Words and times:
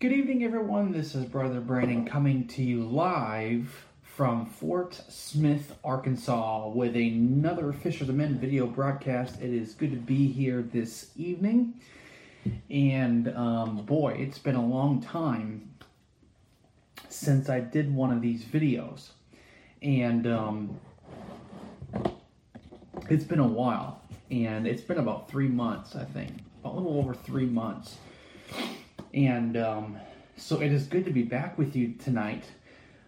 Good 0.00 0.12
evening, 0.12 0.44
everyone. 0.44 0.92
This 0.92 1.14
is 1.14 1.26
Brother 1.26 1.60
Brandon 1.60 2.06
coming 2.06 2.46
to 2.46 2.62
you 2.62 2.84
live 2.84 3.84
from 4.02 4.46
Fort 4.46 4.98
Smith, 5.10 5.76
Arkansas, 5.84 6.68
with 6.68 6.96
another 6.96 7.70
Fishers 7.74 8.08
of 8.08 8.14
Men 8.14 8.38
video 8.38 8.66
broadcast. 8.66 9.42
It 9.42 9.50
is 9.50 9.74
good 9.74 9.90
to 9.90 9.98
be 9.98 10.26
here 10.32 10.62
this 10.62 11.10
evening. 11.16 11.74
And 12.70 13.28
um, 13.36 13.84
boy, 13.84 14.14
it's 14.14 14.38
been 14.38 14.54
a 14.54 14.64
long 14.64 15.02
time 15.02 15.70
since 17.10 17.50
I 17.50 17.60
did 17.60 17.94
one 17.94 18.10
of 18.10 18.22
these 18.22 18.42
videos. 18.42 19.10
And 19.82 20.26
um, 20.26 20.80
it's 23.10 23.24
been 23.24 23.40
a 23.40 23.46
while. 23.46 24.00
And 24.30 24.66
it's 24.66 24.80
been 24.80 24.96
about 24.96 25.28
three 25.28 25.48
months, 25.48 25.94
I 25.94 26.04
think. 26.04 26.38
A 26.64 26.70
little 26.70 26.96
over 26.96 27.12
three 27.12 27.44
months. 27.44 27.98
And 29.12 29.56
um, 29.56 29.98
so 30.36 30.60
it 30.60 30.72
is 30.72 30.86
good 30.86 31.04
to 31.04 31.10
be 31.10 31.22
back 31.22 31.58
with 31.58 31.74
you 31.74 31.94
tonight 31.94 32.44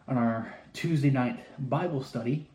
on 0.09 0.17
our 0.17 0.55
Tuesday 0.73 1.11
night 1.11 1.39
Bible 1.71 2.03
study. 2.03 2.49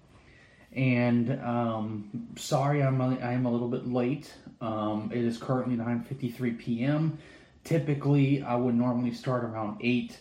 And 0.73 1.39
um, 1.41 2.27
sorry, 2.35 2.83
I'm 2.83 2.99
a, 3.01 3.17
I 3.19 3.33
am 3.33 3.45
a 3.45 3.51
little 3.51 3.69
bit 3.69 3.87
late. 3.87 4.33
Um, 4.61 5.11
it 5.13 5.23
is 5.23 5.37
currently 5.37 5.75
9:53 5.75 6.59
p.m. 6.59 7.17
Typically, 7.63 8.43
I 8.43 8.55
would 8.55 8.75
normally 8.75 9.13
start 9.13 9.43
around 9.43 9.77
eight, 9.81 10.19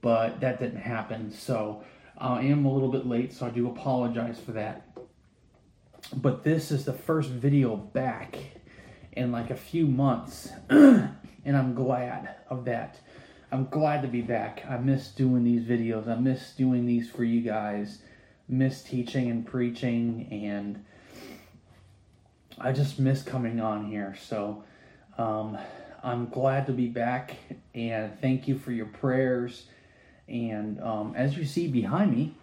but 0.00 0.40
that 0.40 0.58
didn't 0.58 0.80
happen. 0.80 1.32
So 1.32 1.84
I 2.18 2.42
am 2.42 2.64
a 2.64 2.72
little 2.72 2.90
bit 2.90 3.06
late. 3.06 3.32
So 3.32 3.46
I 3.46 3.50
do 3.50 3.68
apologize 3.68 4.38
for 4.38 4.52
that. 4.52 4.88
But 6.14 6.44
this 6.44 6.70
is 6.70 6.84
the 6.84 6.92
first 6.92 7.30
video 7.30 7.76
back 7.76 8.36
in 9.12 9.32
like 9.32 9.50
a 9.50 9.56
few 9.56 9.86
months, 9.86 10.50
and 11.44 11.56
I'm 11.56 11.74
glad 11.74 12.36
of 12.48 12.64
that. 12.64 12.98
I'm 13.52 13.66
glad 13.66 14.02
to 14.02 14.08
be 14.08 14.22
back. 14.22 14.64
I 14.68 14.78
miss 14.78 15.08
doing 15.08 15.44
these 15.44 15.62
videos. 15.62 16.08
I 16.08 16.16
miss 16.16 16.52
doing 16.52 16.86
these 16.86 17.10
for 17.10 17.24
you 17.24 17.40
guys. 17.40 17.98
Miss 18.48 18.82
teaching 18.82 19.30
and 19.30 19.46
preaching, 19.46 20.28
and 20.30 20.84
I 22.58 22.72
just 22.72 22.98
miss 22.98 23.22
coming 23.22 23.60
on 23.60 23.86
here. 23.86 24.16
So 24.20 24.64
um, 25.16 25.56
I'm 26.02 26.28
glad 26.28 26.66
to 26.66 26.72
be 26.72 26.88
back, 26.88 27.36
and 27.74 28.20
thank 28.20 28.48
you 28.48 28.58
for 28.58 28.72
your 28.72 28.86
prayers. 28.86 29.66
And 30.28 30.80
um, 30.82 31.14
as 31.16 31.36
you 31.36 31.44
see 31.44 31.68
behind 31.68 32.14
me, 32.14 32.34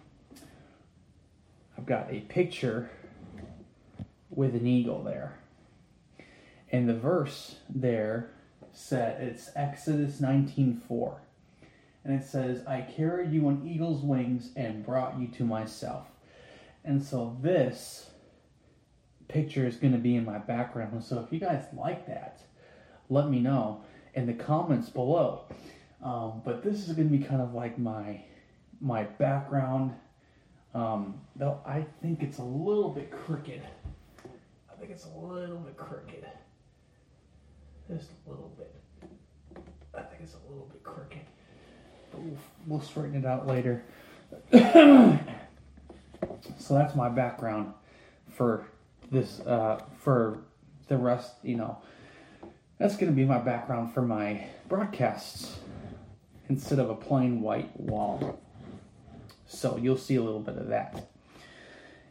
I've 1.76 1.86
got 1.86 2.10
a 2.10 2.20
picture 2.20 2.90
with 4.30 4.54
an 4.54 4.66
eagle 4.66 5.02
there. 5.02 5.38
And 6.70 6.88
the 6.88 6.94
verse 6.94 7.56
there 7.68 8.30
said 8.72 9.22
it's 9.22 9.50
Exodus 9.54 10.20
19:4. 10.20 11.20
And 12.04 12.14
it 12.14 12.24
says, 12.24 12.66
"I 12.66 12.80
carried 12.80 13.30
you 13.32 13.46
on 13.46 13.66
eagle's 13.66 14.02
wings 14.02 14.52
and 14.56 14.84
brought 14.84 15.18
you 15.18 15.28
to 15.28 15.44
myself." 15.44 16.08
And 16.84 17.02
so 17.02 17.36
this 17.40 18.10
picture 19.28 19.66
is 19.66 19.76
going 19.76 19.92
to 19.92 19.98
be 19.98 20.16
in 20.16 20.24
my 20.24 20.38
background. 20.38 21.02
So 21.04 21.20
if 21.20 21.32
you 21.32 21.38
guys 21.38 21.64
like 21.72 22.06
that, 22.06 22.42
let 23.08 23.28
me 23.28 23.40
know 23.40 23.82
in 24.14 24.26
the 24.26 24.34
comments 24.34 24.88
below. 24.90 25.44
Um, 26.02 26.42
but 26.44 26.62
this 26.62 26.88
is 26.88 26.94
going 26.94 27.08
to 27.08 27.16
be 27.16 27.24
kind 27.24 27.40
of 27.40 27.54
like 27.54 27.78
my 27.78 28.22
my 28.80 29.04
background. 29.04 29.94
Um, 30.74 31.20
though 31.36 31.60
I 31.64 31.86
think 32.00 32.22
it's 32.22 32.38
a 32.38 32.44
little 32.44 32.90
bit 32.90 33.10
crooked. 33.10 33.62
I 34.70 34.74
think 34.78 34.90
it's 34.90 35.06
a 35.06 35.18
little 35.18 35.58
bit 35.58 35.76
crooked. 35.76 36.26
Just 37.94 38.10
a 38.26 38.30
little 38.30 38.50
bit. 38.56 38.74
I 39.94 40.00
think 40.00 40.22
it's 40.22 40.34
a 40.34 40.50
little 40.50 40.66
bit 40.72 40.82
crooked. 40.82 41.20
But 42.10 42.20
we'll, 42.20 42.38
we'll 42.66 42.80
straighten 42.80 43.16
it 43.16 43.26
out 43.26 43.46
later. 43.46 43.84
so 44.50 45.18
that's 46.70 46.94
my 46.94 47.10
background 47.10 47.74
for 48.30 48.66
this, 49.10 49.40
uh, 49.40 49.82
for 49.98 50.38
the 50.88 50.96
rest, 50.96 51.34
you 51.42 51.56
know. 51.56 51.82
That's 52.78 52.96
going 52.96 53.12
to 53.12 53.16
be 53.16 53.26
my 53.26 53.38
background 53.38 53.92
for 53.92 54.00
my 54.00 54.46
broadcasts 54.68 55.58
instead 56.48 56.78
of 56.78 56.88
a 56.88 56.94
plain 56.94 57.42
white 57.42 57.78
wall. 57.78 58.40
So 59.46 59.76
you'll 59.76 59.98
see 59.98 60.16
a 60.16 60.22
little 60.22 60.40
bit 60.40 60.56
of 60.56 60.68
that. 60.68 61.10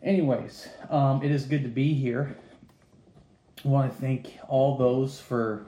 Anyways, 0.03 0.67
um, 0.91 1.23
it 1.23 1.31
is 1.31 1.45
good 1.45 1.63
to 1.63 1.69
be 1.69 1.95
here. 1.95 2.37
Want 3.63 3.93
to 3.93 4.01
thank 4.01 4.39
all 4.47 4.75
those 4.77 5.19
for 5.19 5.65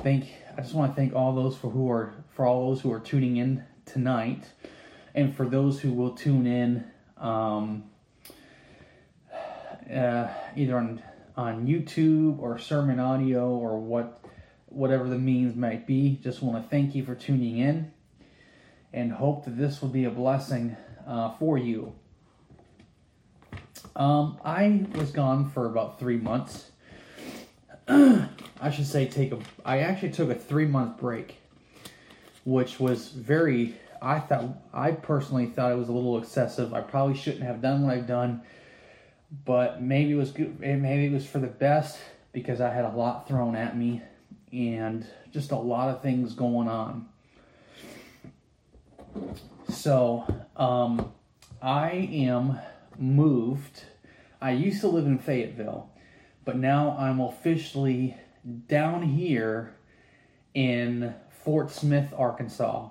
thank 0.00 0.28
I 0.56 0.60
just 0.60 0.74
want 0.74 0.94
to 0.94 0.96
thank 1.00 1.14
all 1.14 1.34
those 1.34 1.56
for 1.56 1.70
who 1.70 1.90
are 1.90 2.12
for 2.30 2.44
all 2.44 2.68
those 2.68 2.82
who 2.82 2.92
are 2.92 3.00
tuning 3.00 3.38
in 3.38 3.64
tonight, 3.86 4.44
and 5.14 5.34
for 5.34 5.46
those 5.46 5.80
who 5.80 5.92
will 5.92 6.10
tune 6.10 6.46
in 6.46 6.84
um, 7.16 7.84
uh, 9.92 10.28
either 10.54 10.76
on 10.76 11.02
on 11.36 11.66
YouTube 11.66 12.38
or 12.40 12.58
sermon 12.58 13.00
audio 13.00 13.48
or 13.48 13.78
what 13.78 14.20
whatever 14.66 15.08
the 15.08 15.18
means 15.18 15.56
might 15.56 15.86
be. 15.86 16.20
Just 16.22 16.42
want 16.42 16.62
to 16.62 16.68
thank 16.68 16.94
you 16.94 17.04
for 17.04 17.14
tuning 17.14 17.58
in, 17.58 17.92
and 18.92 19.12
hope 19.12 19.44
that 19.46 19.56
this 19.56 19.80
will 19.80 19.88
be 19.88 20.04
a 20.04 20.10
blessing 20.10 20.76
uh, 21.06 21.30
for 21.38 21.56
you. 21.56 21.94
Um, 23.96 24.38
I 24.44 24.86
was 24.94 25.10
gone 25.10 25.50
for 25.50 25.66
about 25.66 25.98
three 25.98 26.18
months. 26.18 26.70
I 28.60 28.70
should 28.70 28.86
say 28.86 29.06
take 29.06 29.32
a 29.32 29.38
I 29.64 29.78
actually 29.78 30.10
took 30.10 30.28
a 30.30 30.34
3 30.34 30.66
month 30.66 30.98
break 30.98 31.36
which 32.44 32.78
was 32.78 33.08
very 33.08 33.76
I 34.02 34.20
thought 34.20 34.44
I 34.72 34.92
personally 34.92 35.46
thought 35.46 35.72
it 35.72 35.78
was 35.78 35.88
a 35.88 35.92
little 35.92 36.18
excessive. 36.18 36.74
I 36.74 36.82
probably 36.82 37.16
shouldn't 37.16 37.42
have 37.42 37.60
done 37.60 37.84
what 37.84 37.94
I've 37.94 38.06
done, 38.06 38.42
but 39.44 39.82
maybe 39.82 40.12
it 40.12 40.16
was 40.16 40.32
good 40.32 40.60
maybe 40.60 41.06
it 41.06 41.12
was 41.12 41.26
for 41.26 41.38
the 41.38 41.46
best 41.46 41.98
because 42.32 42.60
I 42.60 42.70
had 42.70 42.84
a 42.84 42.90
lot 42.90 43.26
thrown 43.26 43.56
at 43.56 43.76
me 43.76 44.02
and 44.52 45.06
just 45.32 45.50
a 45.50 45.56
lot 45.56 45.88
of 45.88 46.02
things 46.02 46.34
going 46.34 46.68
on. 46.68 47.08
So, 49.70 50.24
um, 50.56 51.12
I 51.60 51.90
am 51.90 52.58
moved. 52.98 53.84
I 54.40 54.52
used 54.52 54.80
to 54.82 54.88
live 54.88 55.06
in 55.06 55.18
Fayetteville 55.18 55.90
but 56.48 56.56
now 56.56 56.96
I'm 56.98 57.20
officially 57.20 58.16
down 58.68 59.02
here 59.02 59.74
in 60.54 61.14
Fort 61.44 61.70
Smith, 61.70 62.14
Arkansas. 62.16 62.88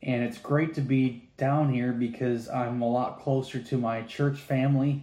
And 0.00 0.22
it's 0.22 0.38
great 0.38 0.74
to 0.74 0.80
be 0.80 1.28
down 1.36 1.74
here 1.74 1.90
because 1.90 2.48
I'm 2.48 2.80
a 2.80 2.88
lot 2.88 3.18
closer 3.18 3.58
to 3.60 3.78
my 3.78 4.02
church 4.02 4.38
family 4.38 5.02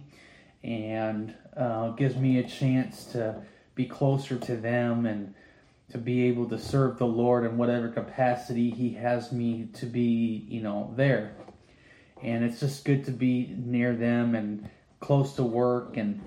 and 0.64 1.34
uh, 1.54 1.90
gives 1.90 2.16
me 2.16 2.38
a 2.38 2.44
chance 2.44 3.04
to 3.12 3.42
be 3.74 3.84
closer 3.84 4.38
to 4.38 4.56
them 4.56 5.04
and 5.04 5.34
to 5.90 5.98
be 5.98 6.28
able 6.28 6.48
to 6.48 6.58
serve 6.58 6.96
the 6.96 7.04
Lord 7.04 7.44
in 7.44 7.58
whatever 7.58 7.88
capacity 7.88 8.70
He 8.70 8.94
has 8.94 9.32
me 9.32 9.68
to 9.74 9.84
be, 9.84 10.46
you 10.48 10.62
know, 10.62 10.94
there. 10.96 11.36
And 12.22 12.42
it's 12.42 12.58
just 12.58 12.86
good 12.86 13.04
to 13.04 13.10
be 13.10 13.54
near 13.54 13.94
them 13.94 14.34
and 14.34 14.70
close 15.00 15.34
to 15.34 15.42
work 15.42 15.98
and 15.98 16.22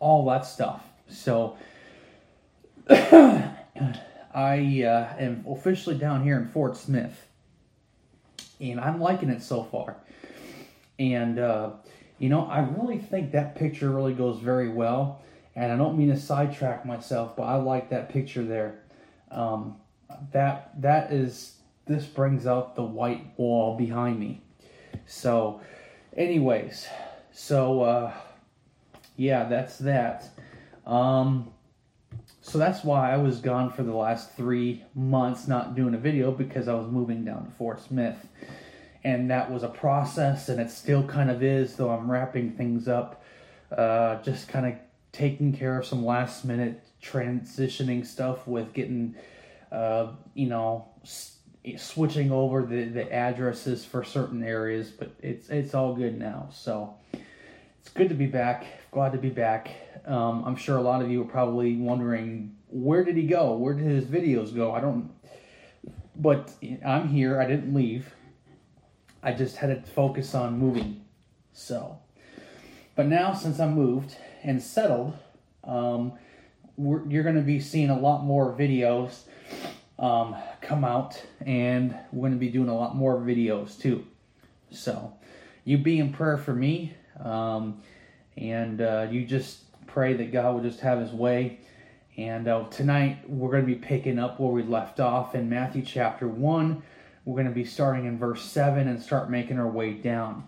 all 0.00 0.26
that 0.26 0.46
stuff. 0.46 0.82
So 1.08 1.56
I 2.88 3.54
uh, 4.34 5.14
am 5.18 5.44
officially 5.48 5.96
down 5.96 6.22
here 6.22 6.36
in 6.36 6.48
Fort 6.48 6.76
Smith, 6.76 7.26
and 8.60 8.80
I'm 8.80 9.00
liking 9.00 9.30
it 9.30 9.42
so 9.42 9.62
far. 9.64 9.96
And 10.98 11.38
uh, 11.38 11.70
you 12.18 12.28
know, 12.28 12.46
I 12.46 12.60
really 12.60 12.98
think 12.98 13.32
that 13.32 13.56
picture 13.56 13.90
really 13.90 14.14
goes 14.14 14.38
very 14.40 14.68
well. 14.68 15.22
And 15.56 15.72
I 15.72 15.76
don't 15.76 15.96
mean 15.96 16.08
to 16.08 16.18
sidetrack 16.18 16.84
myself, 16.84 17.36
but 17.36 17.44
I 17.44 17.56
like 17.56 17.90
that 17.90 18.08
picture 18.08 18.44
there. 18.44 18.80
Um, 19.30 19.76
that 20.32 20.80
that 20.82 21.12
is 21.12 21.56
this 21.86 22.06
brings 22.06 22.46
out 22.46 22.74
the 22.74 22.82
white 22.82 23.24
wall 23.36 23.76
behind 23.76 24.18
me. 24.18 24.42
So, 25.06 25.60
anyways, 26.16 26.88
so. 27.32 27.82
Uh, 27.82 28.12
yeah, 29.16 29.44
that's 29.44 29.78
that. 29.78 30.28
Um, 30.86 31.50
so 32.40 32.58
that's 32.58 32.84
why 32.84 33.12
I 33.12 33.16
was 33.16 33.40
gone 33.40 33.70
for 33.70 33.82
the 33.82 33.94
last 33.94 34.36
three 34.36 34.84
months 34.94 35.48
not 35.48 35.74
doing 35.74 35.94
a 35.94 35.98
video 35.98 36.30
because 36.30 36.68
I 36.68 36.74
was 36.74 36.86
moving 36.86 37.24
down 37.24 37.46
to 37.46 37.50
Fort 37.52 37.80
Smith. 37.80 38.16
And 39.02 39.30
that 39.30 39.50
was 39.50 39.62
a 39.62 39.68
process, 39.68 40.48
and 40.48 40.58
it 40.58 40.70
still 40.70 41.02
kind 41.02 41.30
of 41.30 41.42
is, 41.42 41.76
though 41.76 41.90
I'm 41.90 42.10
wrapping 42.10 42.52
things 42.52 42.88
up. 42.88 43.22
Uh, 43.70 44.22
just 44.22 44.48
kind 44.48 44.66
of 44.66 44.74
taking 45.12 45.52
care 45.52 45.78
of 45.78 45.84
some 45.86 46.04
last 46.04 46.44
minute 46.44 46.82
transitioning 47.02 48.06
stuff 48.06 48.46
with 48.46 48.72
getting, 48.72 49.14
uh, 49.70 50.08
you 50.32 50.48
know, 50.48 50.88
s- 51.02 51.36
switching 51.76 52.32
over 52.32 52.62
the, 52.62 52.84
the 52.84 53.12
addresses 53.12 53.84
for 53.84 54.04
certain 54.04 54.42
areas, 54.42 54.90
but 54.90 55.10
it's 55.20 55.50
it's 55.50 55.74
all 55.74 55.94
good 55.94 56.18
now. 56.18 56.48
So 56.52 56.94
it's 57.84 57.92
good 57.92 58.08
to 58.08 58.14
be 58.14 58.26
back. 58.26 58.64
Glad 58.92 59.12
to 59.12 59.18
be 59.18 59.28
back. 59.28 59.70
Um, 60.06 60.42
I'm 60.46 60.56
sure 60.56 60.78
a 60.78 60.80
lot 60.80 61.02
of 61.02 61.10
you 61.10 61.20
are 61.20 61.26
probably 61.26 61.76
wondering 61.76 62.56
where 62.68 63.04
did 63.04 63.14
he 63.14 63.26
go? 63.26 63.56
Where 63.56 63.74
did 63.74 63.84
his 63.84 64.06
videos 64.06 64.56
go? 64.56 64.72
I 64.72 64.80
don't. 64.80 65.10
but 66.16 66.50
I'm 66.84 67.08
here. 67.08 67.38
I 67.38 67.46
didn't 67.46 67.74
leave. 67.74 68.14
I 69.22 69.32
just 69.32 69.56
had 69.56 69.84
to 69.84 69.90
focus 69.90 70.34
on 70.34 70.58
moving. 70.58 71.04
So, 71.52 71.98
but 72.96 73.06
now 73.06 73.34
since 73.34 73.60
I'm 73.60 73.74
moved 73.74 74.16
and 74.42 74.62
settled, 74.62 75.18
um, 75.62 76.14
you're 76.78 77.22
going 77.22 77.36
to 77.36 77.42
be 77.42 77.60
seeing 77.60 77.90
a 77.90 77.98
lot 77.98 78.24
more 78.24 78.54
videos 78.54 79.24
um, 79.98 80.34
come 80.62 80.86
out, 80.86 81.22
and 81.44 81.94
we're 82.12 82.28
going 82.28 82.32
to 82.32 82.38
be 82.38 82.48
doing 82.48 82.70
a 82.70 82.74
lot 82.74 82.96
more 82.96 83.18
videos 83.18 83.78
too. 83.78 84.06
So, 84.70 85.12
you 85.64 85.76
be 85.76 85.98
in 85.98 86.14
prayer 86.14 86.38
for 86.38 86.54
me, 86.54 86.94
um, 87.20 87.82
and 88.36 88.80
uh, 88.80 89.06
you 89.10 89.24
just 89.24 89.60
pray 89.86 90.14
that 90.14 90.32
God 90.32 90.54
will 90.54 90.62
just 90.62 90.80
have 90.80 90.98
His 90.98 91.12
way. 91.12 91.60
And 92.16 92.46
uh, 92.46 92.64
tonight 92.70 93.28
we're 93.28 93.50
going 93.50 93.66
to 93.66 93.66
be 93.66 93.74
picking 93.74 94.18
up 94.18 94.38
where 94.38 94.50
we 94.50 94.62
left 94.62 95.00
off 95.00 95.34
in 95.34 95.48
Matthew 95.48 95.82
chapter 95.82 96.28
1. 96.28 96.82
We're 97.24 97.34
going 97.34 97.48
to 97.48 97.54
be 97.54 97.64
starting 97.64 98.06
in 98.06 98.18
verse 98.18 98.42
7 98.44 98.86
and 98.86 99.02
start 99.02 99.30
making 99.30 99.58
our 99.58 99.68
way 99.68 99.94
down. 99.94 100.46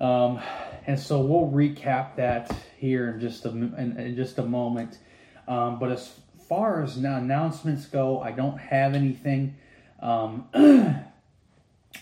Um, 0.00 0.40
and 0.86 0.98
so 0.98 1.20
we'll 1.20 1.50
recap 1.50 2.16
that 2.16 2.50
here 2.78 3.10
in 3.10 3.20
just 3.20 3.44
a, 3.44 3.50
in, 3.50 3.96
in 3.98 4.16
just 4.16 4.38
a 4.38 4.42
moment. 4.42 4.98
Um, 5.46 5.78
but 5.78 5.92
as 5.92 6.12
far 6.48 6.82
as 6.82 6.96
now 6.96 7.16
announcements 7.16 7.86
go, 7.86 8.20
I 8.20 8.32
don't 8.32 8.58
have 8.58 8.94
anything. 8.94 9.56
Um, 10.00 10.46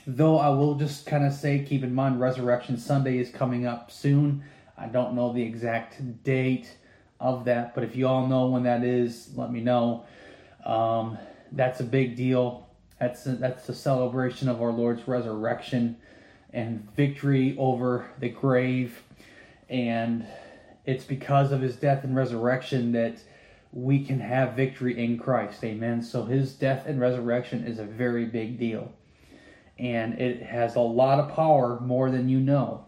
though 0.08 0.38
I 0.38 0.48
will 0.48 0.74
just 0.74 1.04
kind 1.04 1.24
of 1.26 1.34
say, 1.34 1.62
keep 1.62 1.84
in 1.84 1.94
mind, 1.94 2.18
Resurrection 2.18 2.78
Sunday 2.78 3.18
is 3.18 3.28
coming 3.28 3.66
up 3.66 3.90
soon. 3.90 4.42
I 4.76 4.86
don't 4.86 5.14
know 5.14 5.34
the 5.34 5.42
exact 5.42 6.24
date 6.24 6.74
of 7.20 7.44
that, 7.44 7.74
but 7.74 7.84
if 7.84 7.94
you 7.94 8.08
all 8.08 8.26
know 8.26 8.46
when 8.46 8.62
that 8.62 8.82
is, 8.82 9.28
let 9.36 9.52
me 9.52 9.60
know. 9.60 10.06
Um, 10.64 11.18
that's 11.52 11.80
a 11.80 11.84
big 11.84 12.16
deal. 12.16 12.66
That's 12.98 13.26
a, 13.26 13.32
that's 13.32 13.68
a 13.68 13.74
celebration 13.74 14.48
of 14.48 14.62
our 14.62 14.72
Lord's 14.72 15.06
resurrection 15.06 15.96
and 16.54 16.88
victory 16.96 17.54
over 17.58 18.06
the 18.18 18.30
grave, 18.30 19.02
and 19.68 20.26
it's 20.86 21.04
because 21.04 21.52
of 21.52 21.60
His 21.60 21.76
death 21.76 22.02
and 22.02 22.16
resurrection 22.16 22.92
that 22.92 23.18
we 23.72 24.02
can 24.02 24.20
have 24.20 24.54
victory 24.54 24.98
in 24.98 25.18
Christ. 25.18 25.62
Amen. 25.64 26.02
So 26.02 26.24
His 26.24 26.54
death 26.54 26.86
and 26.86 26.98
resurrection 26.98 27.64
is 27.66 27.78
a 27.78 27.84
very 27.84 28.24
big 28.24 28.58
deal, 28.58 28.90
and 29.78 30.14
it 30.20 30.42
has 30.42 30.76
a 30.76 30.80
lot 30.80 31.20
of 31.20 31.34
power, 31.34 31.78
more 31.80 32.10
than 32.10 32.28
you 32.28 32.40
know. 32.40 32.84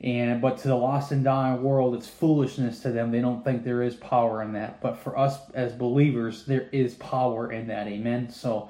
And 0.00 0.42
but 0.42 0.58
to 0.58 0.68
the 0.68 0.74
lost 0.74 1.12
and 1.12 1.24
dying 1.24 1.62
world 1.62 1.94
it's 1.94 2.08
foolishness 2.08 2.80
to 2.80 2.90
them. 2.90 3.10
They 3.10 3.20
don't 3.20 3.42
think 3.42 3.64
there 3.64 3.82
is 3.82 3.94
power 3.94 4.42
in 4.42 4.52
that. 4.52 4.82
But 4.82 4.98
for 4.98 5.18
us 5.18 5.38
as 5.54 5.72
believers 5.72 6.44
there 6.44 6.68
is 6.72 6.94
power 6.94 7.52
in 7.52 7.68
that. 7.68 7.86
Amen? 7.86 8.28
So 8.28 8.68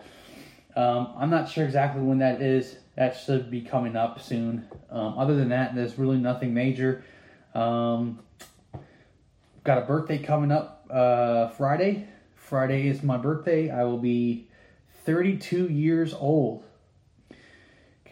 um, 0.76 1.14
i'm 1.16 1.30
not 1.30 1.48
sure 1.48 1.64
exactly 1.64 2.02
when 2.02 2.18
that 2.18 2.40
is. 2.40 2.76
That 2.96 3.16
should 3.16 3.50
be 3.50 3.62
coming 3.62 3.96
up 3.96 4.20
soon. 4.20 4.68
Um, 4.90 5.18
other 5.18 5.34
than 5.34 5.48
that 5.48 5.74
there's 5.74 5.98
really 5.98 6.18
nothing 6.18 6.54
major. 6.54 7.04
Um, 7.52 8.20
got 9.64 9.78
a 9.78 9.86
birthday 9.86 10.18
coming 10.18 10.52
up 10.52 10.86
uh, 10.88 11.48
friday. 11.48 12.06
Friday 12.36 12.86
is 12.86 13.02
my 13.02 13.16
birthday. 13.16 13.70
I 13.70 13.82
will 13.84 13.98
be 13.98 14.48
32 15.04 15.68
years 15.68 16.14
old 16.14 16.62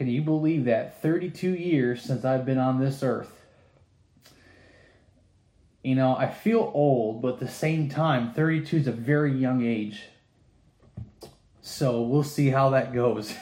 can 0.02 0.10
you 0.10 0.22
believe 0.22 0.64
that? 0.64 1.00
32 1.00 1.54
years 1.54 2.02
since 2.02 2.24
I've 2.24 2.44
been 2.44 2.58
on 2.58 2.80
this 2.80 3.04
earth. 3.04 3.30
You 5.84 5.94
know, 5.94 6.16
I 6.16 6.28
feel 6.28 6.72
old, 6.74 7.22
but 7.22 7.34
at 7.34 7.38
the 7.38 7.48
same 7.48 7.88
time, 7.88 8.32
32 8.32 8.78
is 8.78 8.86
a 8.88 8.92
very 8.92 9.32
young 9.32 9.64
age. 9.64 10.02
So 11.60 12.02
we'll 12.02 12.24
see 12.24 12.48
how 12.48 12.70
that 12.70 12.92
goes. 12.92 13.32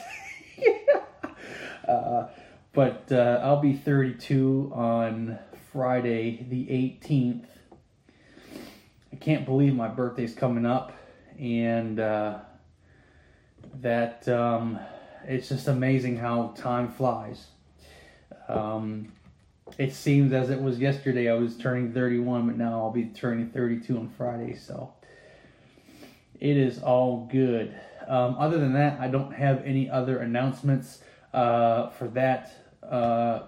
uh, 1.87 2.27
but 2.73 3.07
uh, 3.11 3.41
I'll 3.41 3.59
be 3.59 3.73
32 3.73 4.71
on 4.75 5.39
Friday, 5.71 6.45
the 6.47 6.67
18th. 6.67 7.45
I 9.11 9.15
can't 9.15 9.45
believe 9.45 9.73
my 9.73 9.87
birthday's 9.87 10.35
coming 10.35 10.67
up, 10.67 10.93
and 11.39 11.99
uh, 11.99 12.37
that. 13.79 14.29
Um, 14.29 14.79
it's 15.27 15.49
just 15.49 15.67
amazing 15.67 16.17
how 16.17 16.53
time 16.57 16.89
flies. 16.89 17.47
Um, 18.47 19.11
it 19.77 19.93
seems 19.93 20.33
as 20.33 20.49
it 20.49 20.61
was 20.61 20.79
yesterday 20.79 21.29
I 21.29 21.35
was 21.35 21.57
turning 21.57 21.93
31, 21.93 22.47
but 22.47 22.57
now 22.57 22.79
I'll 22.79 22.91
be 22.91 23.05
turning 23.05 23.49
32 23.49 23.97
on 23.97 24.09
Friday. 24.09 24.55
So 24.55 24.93
it 26.39 26.57
is 26.57 26.81
all 26.81 27.27
good. 27.31 27.73
Um, 28.07 28.35
other 28.39 28.57
than 28.57 28.73
that, 28.73 28.99
I 28.99 29.07
don't 29.07 29.33
have 29.33 29.63
any 29.63 29.89
other 29.89 30.19
announcements 30.19 30.99
uh, 31.33 31.89
for 31.89 32.07
that 32.09 32.51
uh, 32.83 33.43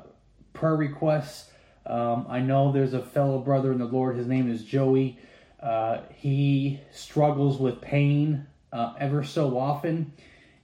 prayer 0.53 0.75
requests. 0.75 1.51
Um, 1.85 2.27
I 2.29 2.39
know 2.39 2.71
there's 2.71 2.93
a 2.93 3.01
fellow 3.01 3.39
brother 3.39 3.71
in 3.71 3.79
the 3.79 3.85
Lord. 3.85 4.15
His 4.15 4.27
name 4.27 4.49
is 4.49 4.63
Joey. 4.63 5.17
Uh, 5.59 6.01
he 6.13 6.79
struggles 6.91 7.57
with 7.57 7.81
pain 7.81 8.45
uh, 8.71 8.93
ever 8.99 9.23
so 9.23 9.57
often 9.57 10.13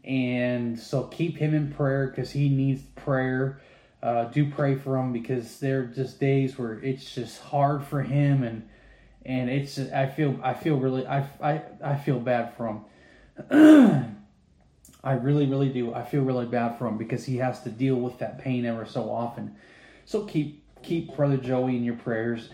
and 0.09 0.79
so 0.79 1.03
keep 1.03 1.37
him 1.37 1.53
in 1.53 1.71
prayer 1.71 2.07
because 2.07 2.31
he 2.31 2.49
needs 2.49 2.81
prayer. 2.95 3.61
Uh, 4.01 4.23
do 4.25 4.49
pray 4.49 4.75
for 4.75 4.97
him 4.97 5.13
because 5.13 5.59
there 5.59 5.81
are 5.81 5.85
just 5.85 6.19
days 6.19 6.57
where 6.57 6.79
it's 6.79 7.13
just 7.13 7.39
hard 7.39 7.83
for 7.83 8.01
him, 8.01 8.43
and 8.43 8.67
and 9.23 9.51
it's 9.51 9.77
I 9.77 10.07
feel 10.07 10.39
I 10.41 10.55
feel 10.55 10.77
really 10.77 11.05
I, 11.05 11.27
I 11.39 11.61
I 11.83 11.95
feel 11.95 12.19
bad 12.19 12.55
for 12.57 12.81
him. 13.51 14.15
I 15.03 15.13
really 15.13 15.45
really 15.45 15.69
do. 15.69 15.93
I 15.93 16.03
feel 16.03 16.23
really 16.23 16.47
bad 16.47 16.79
for 16.79 16.87
him 16.87 16.97
because 16.97 17.25
he 17.25 17.37
has 17.37 17.61
to 17.61 17.69
deal 17.69 17.95
with 17.95 18.17
that 18.17 18.39
pain 18.39 18.65
ever 18.65 18.87
so 18.87 19.11
often. 19.11 19.55
So 20.05 20.23
keep 20.23 20.63
keep 20.81 21.15
brother 21.15 21.37
Joey 21.37 21.75
in 21.77 21.83
your 21.83 21.97
prayers. 21.97 22.49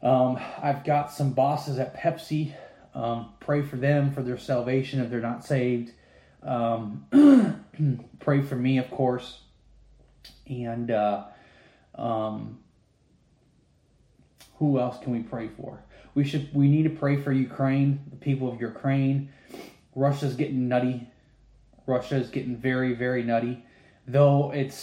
Um, 0.00 0.38
I've 0.62 0.84
got 0.84 1.10
some 1.10 1.32
bosses 1.32 1.80
at 1.80 1.96
Pepsi. 1.96 2.54
Um, 2.94 3.32
pray 3.40 3.62
for 3.62 3.76
them 3.76 4.12
for 4.12 4.22
their 4.22 4.38
salvation 4.38 5.00
if 5.00 5.10
they're 5.10 5.20
not 5.20 5.44
saved. 5.44 5.90
Um, 6.44 7.64
pray 8.20 8.42
for 8.42 8.56
me, 8.56 8.78
of 8.78 8.90
course. 8.90 9.40
And 10.46 10.90
uh, 10.90 11.24
um, 11.94 12.58
who 14.58 14.78
else 14.78 15.02
can 15.02 15.12
we 15.12 15.20
pray 15.20 15.48
for? 15.48 15.82
We 16.14 16.24
should. 16.24 16.54
We 16.54 16.68
need 16.68 16.84
to 16.84 16.90
pray 16.90 17.16
for 17.16 17.32
Ukraine, 17.32 18.00
the 18.10 18.16
people 18.16 18.52
of 18.52 18.60
Ukraine. 18.60 19.30
Russia's 19.94 20.34
getting 20.34 20.68
nutty. 20.68 21.08
Russia 21.86 22.16
is 22.16 22.30
getting 22.30 22.56
very, 22.56 22.94
very 22.94 23.22
nutty. 23.22 23.64
Though 24.06 24.52
it's 24.52 24.76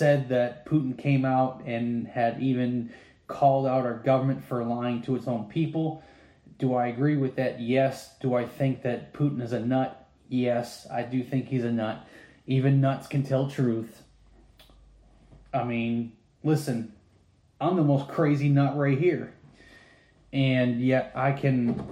said 0.00 0.30
that 0.30 0.66
Putin 0.66 0.96
came 0.96 1.24
out 1.24 1.62
and 1.66 2.06
had 2.08 2.42
even 2.42 2.90
called 3.26 3.66
out 3.66 3.84
our 3.84 3.98
government 3.98 4.42
for 4.44 4.64
lying 4.64 5.02
to 5.02 5.14
its 5.14 5.28
own 5.28 5.44
people. 5.44 6.02
Do 6.58 6.74
I 6.74 6.88
agree 6.88 7.16
with 7.16 7.36
that? 7.36 7.60
Yes. 7.60 8.14
Do 8.20 8.34
I 8.34 8.46
think 8.46 8.82
that 8.82 9.12
Putin 9.12 9.42
is 9.42 9.52
a 9.52 9.60
nut? 9.60 9.99
Yes, 10.30 10.86
I 10.88 11.02
do 11.02 11.24
think 11.24 11.48
he's 11.48 11.64
a 11.64 11.72
nut. 11.72 12.06
Even 12.46 12.80
nuts 12.80 13.08
can 13.08 13.24
tell 13.24 13.50
truth. 13.50 14.02
I 15.52 15.64
mean, 15.64 16.12
listen, 16.44 16.94
I'm 17.60 17.74
the 17.74 17.82
most 17.82 18.08
crazy 18.08 18.48
nut 18.48 18.76
right 18.76 18.96
here. 18.96 19.34
And 20.32 20.80
yet 20.80 21.10
I 21.16 21.32
can, 21.32 21.84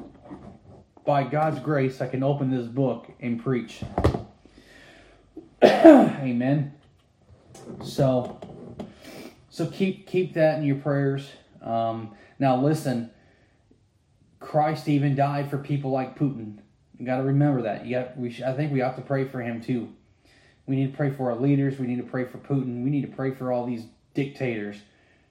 by 1.04 1.24
God's 1.24 1.58
grace, 1.58 2.00
I 2.00 2.06
can 2.06 2.22
open 2.22 2.48
this 2.48 2.68
book 2.68 3.10
and 3.18 3.42
preach. 3.42 3.82
Amen. 5.64 6.74
So, 7.82 8.38
so 9.50 9.66
keep 9.66 10.06
keep 10.06 10.34
that 10.34 10.58
in 10.58 10.64
your 10.64 10.76
prayers. 10.76 11.28
Um, 11.60 12.14
now 12.38 12.56
listen, 12.56 13.10
Christ 14.38 14.88
even 14.88 15.16
died 15.16 15.50
for 15.50 15.58
people 15.58 15.90
like 15.90 16.16
Putin. 16.16 16.60
You 16.98 17.06
got 17.06 17.18
to 17.18 17.22
remember 17.22 17.62
that. 17.62 17.86
You 17.86 17.96
got. 17.96 18.16
We. 18.16 18.30
Should, 18.30 18.44
I 18.44 18.54
think 18.54 18.72
we 18.72 18.80
have 18.80 18.96
to 18.96 19.02
pray 19.02 19.24
for 19.24 19.40
him 19.40 19.60
too. 19.60 19.88
We 20.66 20.76
need 20.76 20.90
to 20.90 20.96
pray 20.96 21.10
for 21.10 21.30
our 21.30 21.36
leaders. 21.38 21.78
We 21.78 21.86
need 21.86 21.98
to 21.98 22.02
pray 22.02 22.24
for 22.24 22.38
Putin. 22.38 22.82
We 22.82 22.90
need 22.90 23.02
to 23.02 23.16
pray 23.16 23.30
for 23.30 23.52
all 23.52 23.64
these 23.64 23.84
dictators, 24.14 24.76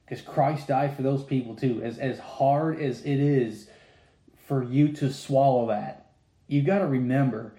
because 0.05 0.24
Christ 0.24 0.67
died 0.67 0.95
for 0.95 1.01
those 1.01 1.24
people 1.24 1.55
too. 1.55 1.81
As 1.83 2.00
as 2.00 2.19
hard 2.19 2.81
as 2.81 3.01
it 3.01 3.19
is 3.19 3.69
for 4.47 4.63
you 4.63 4.93
to 4.93 5.12
swallow 5.12 5.67
that, 5.67 6.12
you 6.47 6.62
got 6.62 6.79
to 6.79 6.88
remember. 6.88 7.53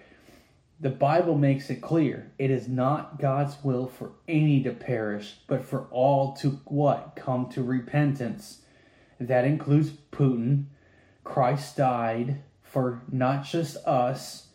The 0.81 0.89
Bible 0.89 1.37
makes 1.37 1.69
it 1.69 1.81
clear 1.81 2.31
it 2.39 2.49
is 2.49 2.69
not 2.69 3.19
God's 3.19 3.57
will 3.63 3.85
for 3.85 4.13
any 4.29 4.63
to 4.63 4.71
perish, 4.71 5.35
but 5.45 5.65
for 5.65 5.87
all 5.91 6.37
to 6.37 6.61
what? 6.65 7.17
Come 7.17 7.49
to 7.49 7.61
repentance. 7.61 8.61
That 9.19 9.43
includes 9.43 9.91
Putin. 10.11 10.67
Christ 11.25 11.75
died 11.75 12.41
for 12.69 13.01
not 13.11 13.43
just 13.43 13.77
us. 13.85 14.47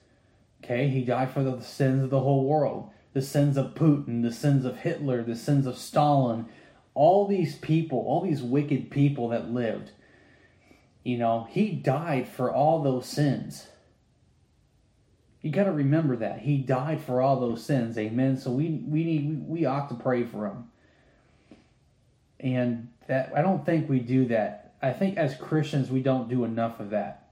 Okay, 0.62 0.88
he 0.88 1.04
died 1.04 1.30
for 1.30 1.42
the 1.42 1.60
sins 1.60 2.02
of 2.04 2.10
the 2.10 2.20
whole 2.20 2.44
world, 2.44 2.90
the 3.12 3.20
sins 3.20 3.56
of 3.56 3.74
Putin, 3.74 4.22
the 4.22 4.32
sins 4.32 4.64
of 4.64 4.78
Hitler, 4.78 5.22
the 5.22 5.36
sins 5.36 5.66
of 5.66 5.76
Stalin, 5.76 6.46
all 6.94 7.26
these 7.26 7.56
people, 7.56 7.98
all 7.98 8.22
these 8.22 8.42
wicked 8.42 8.90
people 8.90 9.28
that 9.28 9.50
lived. 9.50 9.90
You 11.02 11.18
know, 11.18 11.46
he 11.50 11.70
died 11.70 12.28
for 12.28 12.50
all 12.50 12.82
those 12.82 13.06
sins. 13.06 13.66
You 15.42 15.50
got 15.50 15.64
to 15.64 15.72
remember 15.72 16.16
that 16.16 16.38
he 16.38 16.56
died 16.56 17.02
for 17.02 17.20
all 17.20 17.38
those 17.38 17.62
sins. 17.62 17.98
Amen. 17.98 18.38
So 18.38 18.50
we 18.50 18.82
we 18.86 19.04
need 19.04 19.44
we 19.46 19.66
ought 19.66 19.90
to 19.90 19.94
pray 19.94 20.24
for 20.24 20.46
him. 20.46 20.70
And 22.40 22.88
that 23.08 23.32
I 23.36 23.42
don't 23.42 23.66
think 23.66 23.90
we 23.90 23.98
do 23.98 24.24
that. 24.28 24.72
I 24.80 24.92
think 24.92 25.18
as 25.18 25.36
Christians 25.36 25.90
we 25.90 26.00
don't 26.00 26.30
do 26.30 26.44
enough 26.44 26.80
of 26.80 26.90
that. 26.90 27.23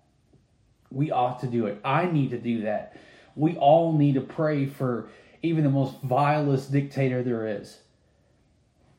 We 0.92 1.10
ought 1.10 1.40
to 1.40 1.46
do 1.46 1.66
it. 1.66 1.80
I 1.84 2.06
need 2.06 2.30
to 2.30 2.38
do 2.38 2.62
that. 2.62 2.96
We 3.34 3.56
all 3.56 3.96
need 3.96 4.14
to 4.14 4.20
pray 4.20 4.66
for 4.66 5.08
even 5.42 5.64
the 5.64 5.70
most 5.70 6.00
vilest 6.02 6.70
dictator 6.70 7.22
there 7.22 7.46
is. 7.46 7.78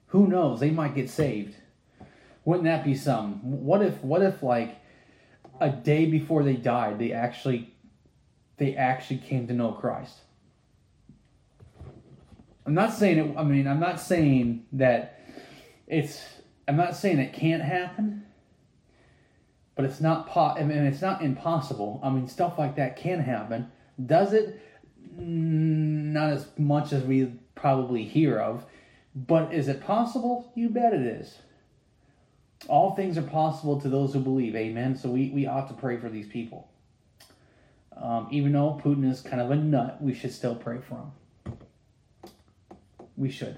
Who 0.08 0.28
knows? 0.28 0.60
They 0.60 0.70
might 0.70 0.96
get 0.96 1.10
saved. 1.10 1.56
Wouldn't 2.46 2.66
that 2.66 2.84
be 2.84 2.96
some? 2.96 3.40
What 3.64 3.82
if 3.82 4.04
what 4.04 4.22
if 4.22 4.44
like 4.44 4.78
a 5.60 5.70
day 5.70 6.06
before 6.06 6.44
they 6.44 6.56
died, 6.56 7.00
they 7.00 7.14
actually 7.14 7.74
they 8.58 8.76
actually 8.76 9.20
came 9.20 9.48
to 9.48 9.54
know 9.54 9.72
Christ? 9.72 10.18
I'm 12.66 12.74
not 12.74 12.94
saying 12.94 13.18
it 13.18 13.38
I 13.38 13.44
mean, 13.44 13.68
I'm 13.68 13.80
not 13.80 14.00
saying 14.00 14.66
that 14.74 15.22
it's 15.88 16.22
I'm 16.68 16.78
not 16.78 16.96
saying 16.96 17.20
it 17.20 17.34
can't 17.34 17.64
happen, 17.64 18.26
but 19.76 19.86
it's 19.86 20.02
not 20.02 20.28
po- 20.28 20.56
I 20.58 20.64
mean, 20.64 20.80
it's 20.80 21.02
not 21.02 21.22
impossible. 21.22 22.00
I 22.04 22.10
mean, 22.10 22.28
stuff 22.28 22.60
like 22.60 22.76
that 22.76 22.98
can 22.98 23.20
happen. 23.20 23.72
Does 24.04 24.34
it? 24.34 24.60
Not 25.16 26.32
as 26.32 26.48
much 26.58 26.92
as 26.92 27.04
we 27.04 27.34
probably 27.56 28.04
hear 28.04 28.40
of, 28.40 28.66
but 29.16 29.54
is 29.54 29.68
it 29.68 29.82
possible? 29.82 30.52
You 30.56 30.70
bet 30.70 30.94
it 30.94 31.02
is. 31.02 31.38
All 32.68 32.96
things 32.96 33.18
are 33.18 33.24
possible 33.24 33.80
to 33.82 33.90
those 33.90 34.14
who 34.14 34.20
believe. 34.20 34.56
Amen. 34.56 34.96
So 34.96 35.10
we, 35.10 35.30
we 35.30 35.46
ought 35.46 35.68
to 35.68 35.74
pray 35.74 35.98
for 35.98 36.10
these 36.10 36.28
people. 36.28 36.70
Um, 37.96 38.28
even 38.32 38.54
though 38.54 38.80
Putin 38.84 39.10
is 39.10 39.22
kind 39.22 39.42
of 39.42 39.52
a 39.52 39.56
nut, 39.56 40.02
we 40.02 40.14
should 40.14 40.32
still 40.32 40.56
pray 40.56 40.80
for 40.80 40.96
him. 40.96 41.58
We 43.16 43.30
should. 43.30 43.58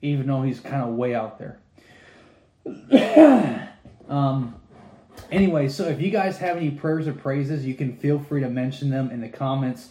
Even 0.00 0.26
though 0.26 0.42
he's 0.42 0.60
kind 0.60 0.82
of 0.82 0.94
way 0.94 1.14
out 1.14 1.38
there. 1.38 1.58
um, 4.08 4.54
anyway, 5.30 5.68
so 5.68 5.84
if 5.88 6.00
you 6.00 6.10
guys 6.10 6.38
have 6.38 6.56
any 6.56 6.70
prayers 6.70 7.06
or 7.06 7.12
praises, 7.12 7.64
you 7.64 7.74
can 7.74 7.96
feel 7.96 8.18
free 8.18 8.40
to 8.40 8.48
mention 8.48 8.90
them 8.90 9.10
in 9.10 9.20
the 9.20 9.28
comments. 9.28 9.90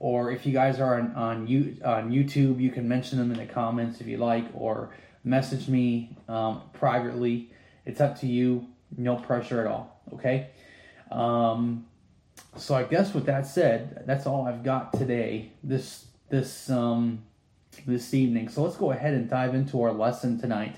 Or 0.00 0.30
if 0.30 0.46
you 0.46 0.52
guys 0.52 0.78
are 0.78 0.98
on, 0.98 1.12
on, 1.14 1.46
you, 1.48 1.76
on 1.84 2.10
YouTube, 2.10 2.60
you 2.60 2.70
can 2.70 2.88
mention 2.88 3.18
them 3.18 3.32
in 3.32 3.38
the 3.38 3.52
comments 3.52 4.00
if 4.00 4.06
you 4.06 4.18
like. 4.18 4.44
Or 4.54 4.94
message 5.24 5.68
me 5.68 6.16
um, 6.28 6.62
privately. 6.72 7.50
It's 7.84 8.00
up 8.00 8.18
to 8.20 8.26
you. 8.26 8.68
No 8.96 9.16
pressure 9.16 9.60
at 9.60 9.66
all. 9.66 10.00
Okay. 10.14 10.50
Um, 11.10 11.86
so 12.56 12.74
I 12.74 12.84
guess 12.84 13.12
with 13.12 13.26
that 13.26 13.46
said, 13.46 14.04
that's 14.06 14.26
all 14.26 14.46
I've 14.46 14.62
got 14.62 14.92
today. 14.92 15.52
This 15.62 16.06
this 16.28 16.70
um, 16.70 17.24
this 17.86 18.14
evening. 18.14 18.48
So 18.48 18.62
let's 18.62 18.76
go 18.76 18.92
ahead 18.92 19.14
and 19.14 19.28
dive 19.28 19.54
into 19.54 19.82
our 19.82 19.92
lesson 19.92 20.40
tonight. 20.40 20.76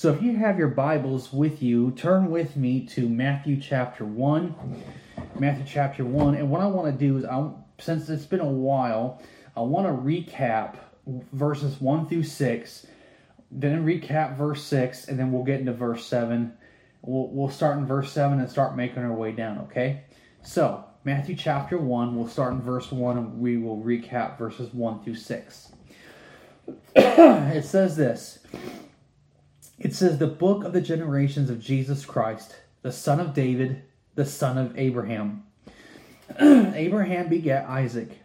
So 0.00 0.10
if 0.10 0.22
you 0.22 0.34
have 0.36 0.58
your 0.58 0.68
Bibles 0.68 1.30
with 1.30 1.62
you, 1.62 1.90
turn 1.90 2.30
with 2.30 2.56
me 2.56 2.86
to 2.86 3.06
Matthew 3.06 3.60
chapter 3.60 4.06
one. 4.06 4.54
Matthew 5.38 5.66
chapter 5.68 6.06
one, 6.06 6.36
and 6.36 6.48
what 6.48 6.62
I 6.62 6.66
want 6.68 6.86
to 6.90 6.98
do 6.98 7.18
is, 7.18 7.26
I 7.26 7.50
since 7.78 8.08
it's 8.08 8.24
been 8.24 8.40
a 8.40 8.50
while, 8.50 9.20
I 9.54 9.60
want 9.60 9.86
to 9.88 9.92
recap 9.92 10.76
verses 11.34 11.82
one 11.82 12.08
through 12.08 12.22
six 12.22 12.86
then 13.50 13.84
recap 13.84 14.38
verse 14.38 14.64
6 14.64 15.08
and 15.08 15.18
then 15.18 15.32
we'll 15.32 15.44
get 15.44 15.60
into 15.60 15.74
verse 15.74 16.06
7 16.06 16.50
we'll, 17.02 17.28
we'll 17.28 17.50
start 17.50 17.76
in 17.76 17.84
verse 17.84 18.10
7 18.10 18.40
and 18.40 18.48
start 18.48 18.76
making 18.76 19.02
our 19.02 19.12
way 19.12 19.32
down 19.32 19.58
okay? 19.58 20.04
So 20.42 20.82
matthew 21.04 21.36
chapter 21.36 21.76
1 21.76 22.16
we'll 22.16 22.26
start 22.26 22.54
in 22.54 22.62
verse 22.62 22.90
1 22.90 23.18
and 23.18 23.38
we 23.38 23.58
will 23.58 23.82
recap 23.82 24.38
verses 24.38 24.72
1 24.72 25.02
through 25.02 25.16
6 25.16 25.72
it 26.96 27.64
says 27.66 27.96
this 27.96 28.38
it 29.80 29.94
says 29.94 30.18
the 30.18 30.26
book 30.26 30.62
of 30.62 30.72
the 30.72 30.80
generations 30.80 31.50
of 31.50 31.60
jesus 31.60 32.06
christ 32.06 32.56
the 32.82 32.92
son 32.92 33.18
of 33.18 33.34
david 33.34 33.82
the 34.14 34.26
son 34.26 34.56
of 34.58 34.78
abraham. 34.78 35.44
Abraham 36.40 37.28
begat 37.28 37.68
isaac 37.68 38.18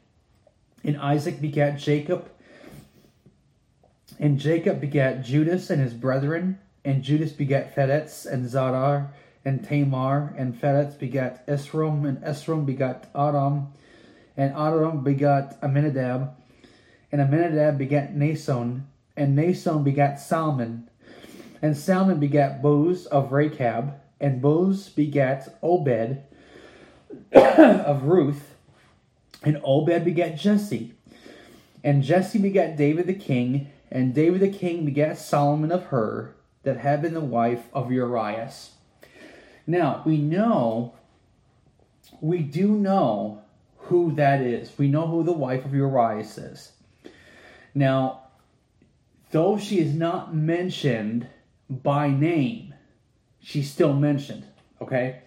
and 0.84 0.98
isaac 0.98 1.42
begat 1.42 1.80
jacob 1.80 2.30
and 4.20 4.40
Jacob 4.40 4.80
begat 4.80 5.24
Judas 5.24 5.70
and 5.70 5.82
his 5.82 5.94
brethren, 5.94 6.60
and 6.84 7.04
Judas 7.04 7.32
begat 7.32 7.76
Pheretz 7.76 8.26
and 8.26 8.46
Zadar 8.46 9.10
and 9.44 9.64
Tamar, 9.64 10.34
and 10.38 10.60
Pheretz 10.60 10.98
begat 10.98 11.46
Esrom, 11.48 12.08
and 12.08 12.18
Esrom 12.20 12.66
begat 12.66 13.10
Adam, 13.14 13.68
and 14.38 14.54
Adam 14.56 15.04
begat 15.04 15.60
Aminadab, 15.62 16.34
and 17.12 17.22
Aminadab 17.22 17.78
begat 17.78 18.16
Nason, 18.16 18.88
and 19.18 19.36
Nason 19.36 19.84
begat 19.84 20.20
Salmon, 20.20 20.90
and 21.66 21.76
Salmon 21.76 22.20
begat 22.20 22.62
Boaz 22.62 23.08
of 23.08 23.32
Rechab, 23.32 23.96
and 24.22 24.40
Boaz 24.40 24.88
begat 24.88 25.58
Obed 25.64 26.22
of 27.34 28.04
Ruth, 28.04 28.54
and 29.42 29.60
Obed 29.64 30.06
begat 30.06 30.38
Jesse, 30.38 30.94
and 31.84 32.04
Jesse 32.04 32.38
begat 32.38 32.78
David 32.78 33.08
the 33.08 33.16
king, 33.16 33.72
and 33.90 34.14
David 34.14 34.42
the 34.42 34.56
king 34.56 34.86
begat 34.86 35.18
Solomon 35.18 35.72
of 35.72 35.86
her, 35.86 36.36
that 36.62 36.78
had 36.78 37.02
been 37.02 37.16
the 37.16 37.20
wife 37.20 37.68
of 37.74 37.92
Urias. 37.92 38.74
Now, 39.66 40.04
we 40.06 40.18
know, 40.18 40.94
we 42.22 42.44
do 42.44 42.74
know 42.74 43.42
who 43.78 44.12
that 44.14 44.40
is. 44.42 44.72
We 44.78 44.88
know 44.88 45.08
who 45.08 45.24
the 45.24 45.34
wife 45.34 45.66
of 45.66 45.74
Urias 45.74 46.38
is. 46.38 46.74
Now, 47.74 48.26
though 49.32 49.58
she 49.58 49.80
is 49.80 49.96
not 49.96 50.36
mentioned 50.36 51.28
by 51.70 52.10
name, 52.10 52.74
she's 53.40 53.72
still 53.72 53.94
mentioned. 53.94 54.46
Okay? 54.82 55.22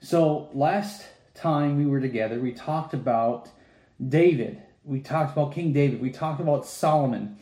So, 0.00 0.50
last 0.52 1.04
time 1.34 1.78
we 1.78 1.86
were 1.86 2.00
together, 2.00 2.40
we 2.40 2.52
talked 2.52 2.94
about 2.94 3.48
David. 4.08 4.60
We 4.84 5.00
talked 5.00 5.32
about 5.32 5.52
King 5.52 5.72
David. 5.72 6.00
We 6.00 6.10
talked 6.10 6.40
about 6.40 6.66
Solomon. 6.66 7.38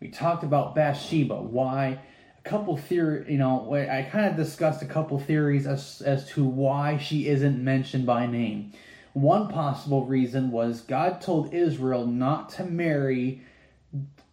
We 0.00 0.08
talked 0.08 0.42
about 0.42 0.74
Bathsheba. 0.74 1.36
Why? 1.36 1.98
A 2.38 2.48
couple 2.48 2.76
theory, 2.76 3.30
you 3.30 3.38
know, 3.38 3.74
I 3.74 4.08
kind 4.10 4.26
of 4.26 4.36
discussed 4.36 4.80
a 4.80 4.86
couple 4.86 5.18
theories 5.18 5.66
as 5.66 6.00
as 6.04 6.26
to 6.30 6.44
why 6.44 6.96
she 6.96 7.26
isn't 7.28 7.62
mentioned 7.62 8.06
by 8.06 8.26
name. 8.26 8.72
One 9.12 9.48
possible 9.48 10.06
reason 10.06 10.50
was 10.50 10.80
God 10.80 11.20
told 11.20 11.52
Israel 11.52 12.06
not 12.06 12.50
to 12.50 12.64
marry 12.64 13.42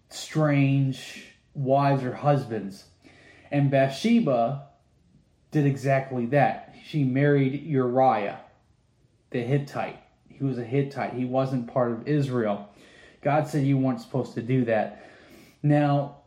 strange 0.10 1.26
wives 1.54 2.04
or 2.04 2.14
husbands. 2.14 2.86
And 3.52 3.72
Bathsheba 3.72 4.68
did 5.52 5.66
exactly 5.66 6.26
that. 6.28 6.76
She 6.86 7.04
married 7.04 7.64
Uriah, 7.64 8.40
the 9.32 9.42
Hittite. 9.42 10.00
He 10.28 10.44
was 10.44 10.58
a 10.58 10.64
Hittite. 10.64 11.14
He 11.14 11.26
wasn't 11.26 11.68
part 11.68 11.92
of 11.92 12.08
Israel. 12.08 12.70
God 13.22 13.48
said 13.48 13.66
you 13.66 13.78
weren't 13.78 14.02
supposed 14.02 14.34
to 14.36 14.42
do 14.42 14.66
that. 14.66 15.04
Now, 15.64 16.18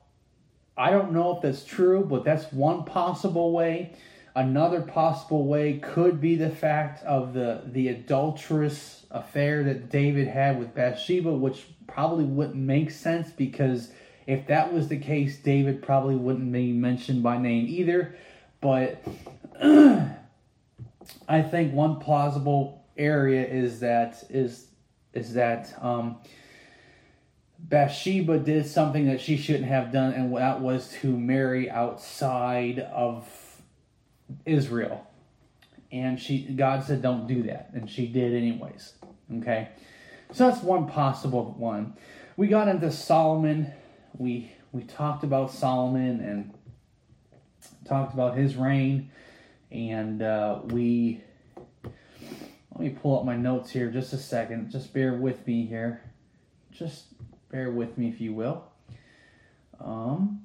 I 0.77 0.91
don't 0.91 1.13
know 1.13 1.37
if 1.37 1.43
that's 1.43 1.65
true, 1.65 2.05
but 2.05 2.25
that's 2.25 2.53
one 2.53 2.85
possible 2.85 3.53
way. 3.53 3.95
Another 4.35 4.81
possible 4.81 5.47
way 5.47 5.79
could 5.79 6.21
be 6.21 6.37
the 6.37 6.51
fact 6.51 7.03
of 7.05 7.35
the, 7.35 7.63
the 7.67 7.89
adulterous 7.89 9.05
affair 9.11 9.65
that 9.65 9.91
David 9.91 10.29
had 10.29 10.59
with 10.59 10.75
Bathsheba, 10.75 11.33
which 11.33 11.67
probably 11.87 12.25
wouldn't 12.25 12.57
make 12.57 12.91
sense 12.91 13.31
because 13.31 13.91
if 14.29 14.47
that 14.49 14.75
was 14.75 14.89
the 14.89 14.99
case, 14.99 15.39
David 15.39 15.83
probably 15.83 16.15
wouldn't 16.15 16.53
be 16.53 16.71
mentioned 16.71 17.23
by 17.23 17.39
name 17.39 17.67
either. 17.67 18.15
But 18.61 19.03
I 21.29 21.43
think 21.51 21.73
one 21.73 21.99
plausible 21.99 22.85
area 22.99 23.47
is 23.47 23.81
that 23.81 24.23
is 24.29 24.67
is 25.15 25.33
that 25.33 25.73
um, 25.81 26.19
Bathsheba 27.59 28.39
did 28.39 28.67
something 28.67 29.07
that 29.07 29.19
she 29.23 29.39
shouldn't 29.39 29.65
have 29.65 29.93
done, 29.93 30.13
and 30.13 30.37
that 30.37 30.61
was 30.61 30.93
to 31.01 31.17
marry 31.17 31.71
outside 31.71 32.81
of 32.81 33.27
Israel. 34.45 35.07
And 35.91 36.21
she, 36.21 36.43
God 36.43 36.85
said, 36.85 37.01
"Don't 37.01 37.27
do 37.27 37.45
that," 37.45 37.71
and 37.73 37.89
she 37.89 38.07
did 38.07 38.35
anyways. 38.35 38.93
Okay, 39.39 39.71
so 40.33 40.51
that's 40.51 40.63
one 40.63 40.87
possible 40.87 41.55
one. 41.57 41.95
We 42.37 42.49
got 42.49 42.69
into 42.69 42.93
Solomon. 42.93 43.73
We 44.17 44.53
we 44.73 44.83
talked 44.83 45.25
about 45.25 45.53
Solomon 45.53 46.21
and 46.21 46.55
talked 47.87 48.15
about 48.15 48.37
his 48.37 48.57
reign, 48.57 49.11
and 49.71 50.23
uh, 50.23 50.61
we. 50.65 51.21
Let 51.85 52.81
me 52.81 52.91
pull 52.91 53.19
up 53.19 53.25
my 53.25 53.37
notes 53.37 53.71
here 53.71 53.91
just 53.91 54.13
a 54.13 54.19
second. 54.19 54.71
Just 54.71 54.93
bear 54.93 55.15
with 55.15 55.45
me 55.49 55.67
here. 55.67 56.01
Just 56.71 57.07
bear 57.51 57.73
with 57.73 57.99
me 57.99 58.09
if 58.09 58.21
you 58.21 58.33
will. 58.33 58.65
Um, 59.81 60.43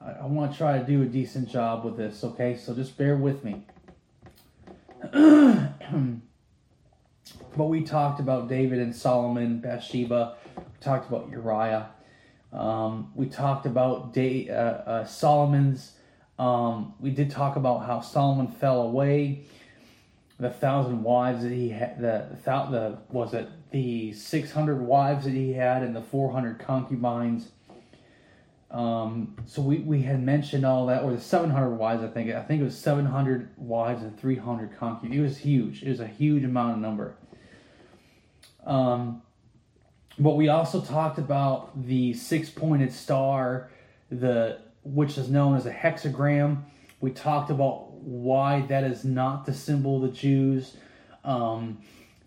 I, 0.00 0.10
I 0.12 0.26
want 0.26 0.52
to 0.52 0.58
try 0.58 0.78
to 0.78 0.84
do 0.84 1.02
a 1.02 1.06
decent 1.06 1.48
job 1.48 1.84
with 1.84 1.96
this, 1.96 2.22
okay? 2.24 2.56
So 2.56 2.74
just 2.74 2.98
bear 2.98 3.16
with 3.16 3.44
me. 3.44 3.64
but 7.56 7.64
we 7.64 7.82
talked 7.82 8.20
about 8.20 8.48
David 8.48 8.78
and 8.78 8.94
Solomon, 8.94 9.60
Bathsheba. 9.60 10.36
Talked 10.82 11.08
about 11.08 11.30
Uriah. 11.30 11.90
Um, 12.52 13.12
we 13.14 13.26
talked 13.26 13.66
about 13.66 14.16
uh, 14.18 14.52
uh, 14.52 15.04
Solomon's. 15.04 15.92
Um, 16.40 16.94
we 16.98 17.10
did 17.10 17.30
talk 17.30 17.54
about 17.54 17.86
how 17.86 18.00
Solomon 18.00 18.48
fell 18.48 18.82
away. 18.82 19.44
The 20.40 20.50
thousand 20.50 21.04
wives 21.04 21.44
that 21.44 21.52
he 21.52 21.68
had, 21.68 22.00
the 22.00 22.26
the, 22.44 22.66
the 22.70 22.98
was 23.10 23.32
it 23.32 23.48
the 23.70 24.12
six 24.12 24.50
hundred 24.50 24.80
wives 24.80 25.24
that 25.24 25.34
he 25.34 25.52
had, 25.52 25.84
and 25.84 25.94
the 25.94 26.02
four 26.02 26.32
hundred 26.32 26.58
concubines. 26.58 27.52
Um, 28.72 29.36
so 29.46 29.62
we, 29.62 29.78
we 29.78 30.02
had 30.02 30.20
mentioned 30.20 30.64
all 30.64 30.86
that, 30.86 31.02
or 31.02 31.12
the 31.12 31.20
700 31.20 31.76
wives, 31.76 32.02
I 32.02 32.08
think. 32.08 32.34
I 32.34 32.42
think 32.42 32.62
it 32.62 32.64
was 32.64 32.78
700 32.78 33.50
wives 33.58 34.02
and 34.02 34.18
300 34.18 34.78
concubines. 34.78 35.18
It 35.18 35.22
was 35.22 35.36
huge. 35.36 35.82
It 35.82 35.90
was 35.90 36.00
a 36.00 36.06
huge 36.06 36.42
amount 36.42 36.76
of 36.76 36.78
number. 36.78 37.14
Um, 38.64 39.20
but 40.18 40.36
we 40.36 40.48
also 40.48 40.80
talked 40.80 41.18
about 41.18 41.70
the 41.86 42.12
six-pointed 42.14 42.92
star, 42.92 43.70
the 44.10 44.58
which 44.84 45.16
is 45.16 45.30
known 45.30 45.56
as 45.56 45.66
a 45.66 45.72
hexagram. 45.72 46.62
We 47.00 47.12
talked 47.12 47.50
about 47.50 47.92
why 47.92 48.62
that 48.62 48.84
is 48.84 49.04
not 49.04 49.46
the 49.46 49.54
symbol 49.54 49.96
of 49.96 50.10
the 50.10 50.16
Jews. 50.16 50.76
Um, 51.24 51.78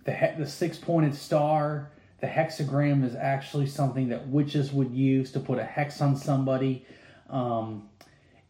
the 0.06 0.14
he- 0.14 0.38
the 0.38 0.48
six-pointed 0.48 1.16
star 1.16 1.92
the 2.26 2.28
hexagram 2.28 3.04
is 3.06 3.16
actually 3.16 3.68
something 3.68 4.10
that 4.10 4.28
witches 4.28 4.72
would 4.72 4.92
use 4.92 5.32
to 5.34 5.40
put 5.40 5.60
a 5.60 5.64
hex 5.64 6.02
on 6.02 6.16
somebody. 6.16 6.86
Um, 7.30 7.90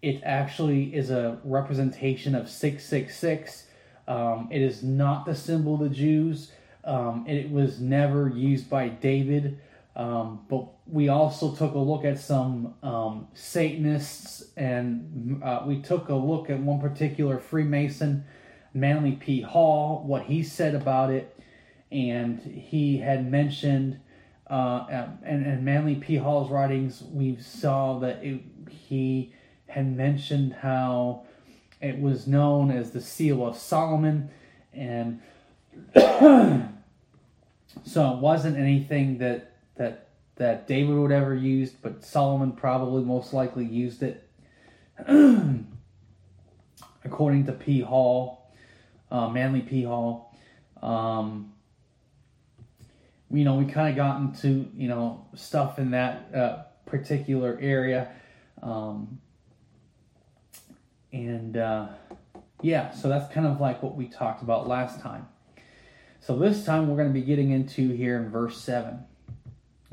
it 0.02 0.22
actually 0.24 0.96
is 0.96 1.10
a 1.10 1.40
representation 1.44 2.36
of 2.36 2.50
666. 2.50 3.68
Um, 4.08 4.48
it 4.52 4.62
is 4.62 4.84
not 4.84 5.26
the 5.26 5.36
symbol 5.36 5.74
of 5.74 5.82
the 5.82 5.90
Jews. 5.90 6.52
Um, 6.86 7.26
it 7.28 7.50
was 7.50 7.80
never 7.80 8.30
used 8.30 8.70
by 8.70 8.90
David. 8.90 9.60
Um, 9.96 10.46
but 10.50 10.68
we 10.88 11.08
also 11.08 11.56
took 11.56 11.74
a 11.74 11.80
look 11.80 12.04
at 12.04 12.20
some 12.20 12.74
um, 12.84 13.28
Satanists 13.34 14.44
and 14.58 15.42
uh, 15.42 15.64
we 15.66 15.82
took 15.82 16.10
a 16.10 16.16
look 16.16 16.50
at 16.50 16.60
one 16.60 16.82
particular 16.82 17.40
Freemason, 17.40 18.26
Manly 18.74 19.14
P. 19.14 19.42
Hall, 19.42 20.04
what 20.06 20.24
he 20.24 20.44
said 20.44 20.76
about 20.76 21.12
it 21.12 21.36
and 21.92 22.42
he 22.42 22.98
had 22.98 23.30
mentioned 23.30 24.00
uh, 24.48 25.08
and, 25.24 25.46
and 25.46 25.66
Manly 25.66 25.96
P. 25.96 26.18
Hall's 26.18 26.52
writings, 26.52 27.02
we 27.12 27.38
saw 27.38 27.98
that 28.00 28.24
it, 28.24 28.42
he 28.70 29.34
had 29.68 29.96
mentioned 29.96 30.54
how 30.54 31.24
it 31.82 32.00
was 32.00 32.28
known 32.28 32.70
as 32.70 32.92
the 32.92 33.02
Seal 33.02 33.46
of 33.46 33.58
Solomon, 33.58 34.30
and 34.72 35.20
so 35.96 36.70
it 38.14 38.20
wasn't 38.20 38.58
anything 38.58 39.18
that 39.20 39.54
that 39.76 40.10
that 40.36 40.68
David 40.68 40.96
would 40.96 41.12
ever 41.12 41.34
use, 41.34 41.72
but 41.72 42.04
Solomon 42.04 42.52
probably 42.52 43.04
most 43.04 43.34
likely 43.34 43.66
used 43.66 44.04
it, 44.04 44.30
according 47.06 47.46
to 47.46 47.54
P. 47.54 47.82
Hall, 47.82 48.52
uh, 49.12 49.30
Manly 49.30 49.62
P. 49.62 49.84
Hall. 49.84 50.36
Um, 50.82 51.54
you 53.32 53.44
know, 53.44 53.56
we 53.56 53.66
kind 53.66 53.90
of 53.90 53.96
got 53.96 54.20
into, 54.20 54.70
you 54.76 54.88
know, 54.88 55.26
stuff 55.36 55.80
in 55.80 55.92
that 55.92 56.34
uh, 56.34 56.64
particular 56.86 57.58
area. 57.62 58.12
Um, 58.62 59.20
and 61.12 61.58
uh, 61.58 61.88
yeah, 62.62 62.92
so 62.92 63.10
that's 63.10 63.32
kind 63.34 63.48
of 63.48 63.60
like 63.60 63.82
what 63.82 63.96
we 63.96 64.08
talked 64.08 64.42
about 64.42 64.68
last 64.68 65.02
time. 65.02 65.28
So 66.26 66.36
this 66.36 66.66
time 66.66 66.88
we're 66.88 66.96
going 66.96 67.10
to 67.10 67.14
be 67.14 67.22
getting 67.22 67.52
into 67.52 67.94
here 67.94 68.18
in 68.18 68.32
verse 68.32 68.60
7. 68.60 68.98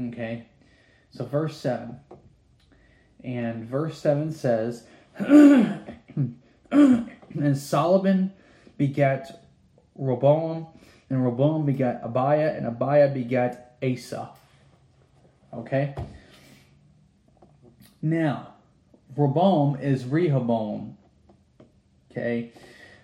Okay, 0.01 0.47
so 1.11 1.27
verse 1.27 1.59
7. 1.59 2.01
And 3.23 3.67
verse 3.67 3.99
7 3.99 4.33
says, 4.33 4.87
And 5.19 5.85
Solomon 7.55 8.33
begat 8.79 9.45
Rehoboam 9.95 10.69
and 11.11 11.23
Rehoboam 11.23 11.67
begat 11.67 12.03
Abiah, 12.03 12.57
and 12.57 12.67
Abiah 12.67 13.13
begat 13.13 13.77
Asa. 13.83 14.31
Okay? 15.53 15.95
Now, 18.01 18.55
Rehoboam 19.15 19.77
is 19.77 20.07
Rehoboam. 20.07 20.97
Okay? 22.11 22.53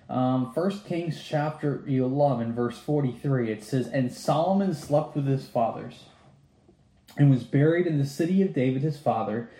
Um, 0.08 0.46
1 0.54 0.80
Kings 0.80 1.22
chapter 1.22 1.84
11, 1.86 2.54
verse 2.54 2.78
43, 2.78 3.50
it 3.50 3.62
says, 3.62 3.88
And 3.88 4.12
Solomon 4.12 4.72
slept 4.74 5.14
with 5.14 5.26
his 5.26 5.46
fathers, 5.46 6.04
and 7.16 7.30
was 7.30 7.44
buried 7.44 7.86
in 7.86 7.98
the 7.98 8.06
city 8.06 8.42
of 8.42 8.54
David 8.54 8.82
his 8.82 8.98
father, 8.98 9.50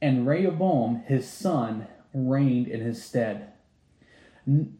and 0.00 0.26
Rehoboam 0.26 1.04
his 1.06 1.28
son 1.28 1.86
reigned 2.12 2.66
in 2.66 2.80
his 2.80 3.02
stead. 3.02 3.52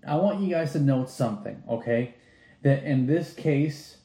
I 0.06 0.16
want 0.16 0.40
you 0.40 0.50
guys 0.50 0.72
to 0.72 0.80
note 0.80 1.08
something, 1.08 1.62
okay? 1.68 2.16
that 2.62 2.84
in 2.84 3.06
this 3.06 3.34
case 3.34 3.98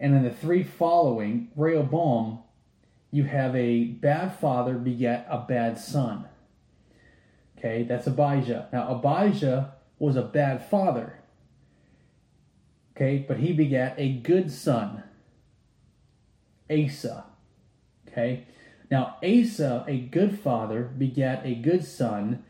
and 0.00 0.14
in 0.14 0.22
the 0.22 0.30
three 0.30 0.62
following, 0.62 1.50
Rehoboam, 1.56 2.40
you 3.10 3.24
have 3.24 3.54
a 3.56 3.84
bad 3.84 4.38
father 4.38 4.74
beget 4.74 5.26
a 5.28 5.38
bad 5.38 5.78
son. 5.78 6.26
Okay, 7.58 7.82
that's 7.82 8.06
Abijah. 8.06 8.68
Now, 8.72 8.88
Abijah 8.88 9.74
was 9.98 10.16
a 10.16 10.22
bad 10.22 10.64
father. 10.64 11.18
Okay, 12.96 13.24
but 13.26 13.38
he 13.38 13.52
begat 13.52 13.94
a 13.98 14.12
good 14.12 14.50
son, 14.50 15.02
Asa. 16.70 17.24
Okay, 18.08 18.46
now 18.90 19.16
Asa, 19.22 19.84
a 19.86 19.98
good 19.98 20.38
father, 20.38 20.82
begat 20.84 21.44
a 21.44 21.54
good 21.54 21.84
son, 21.84 22.44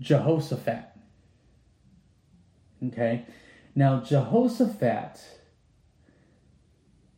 Jehoshaphat. 0.00 0.96
Okay, 2.86 3.26
now, 3.74 4.00
Jehoshaphat 4.00 5.20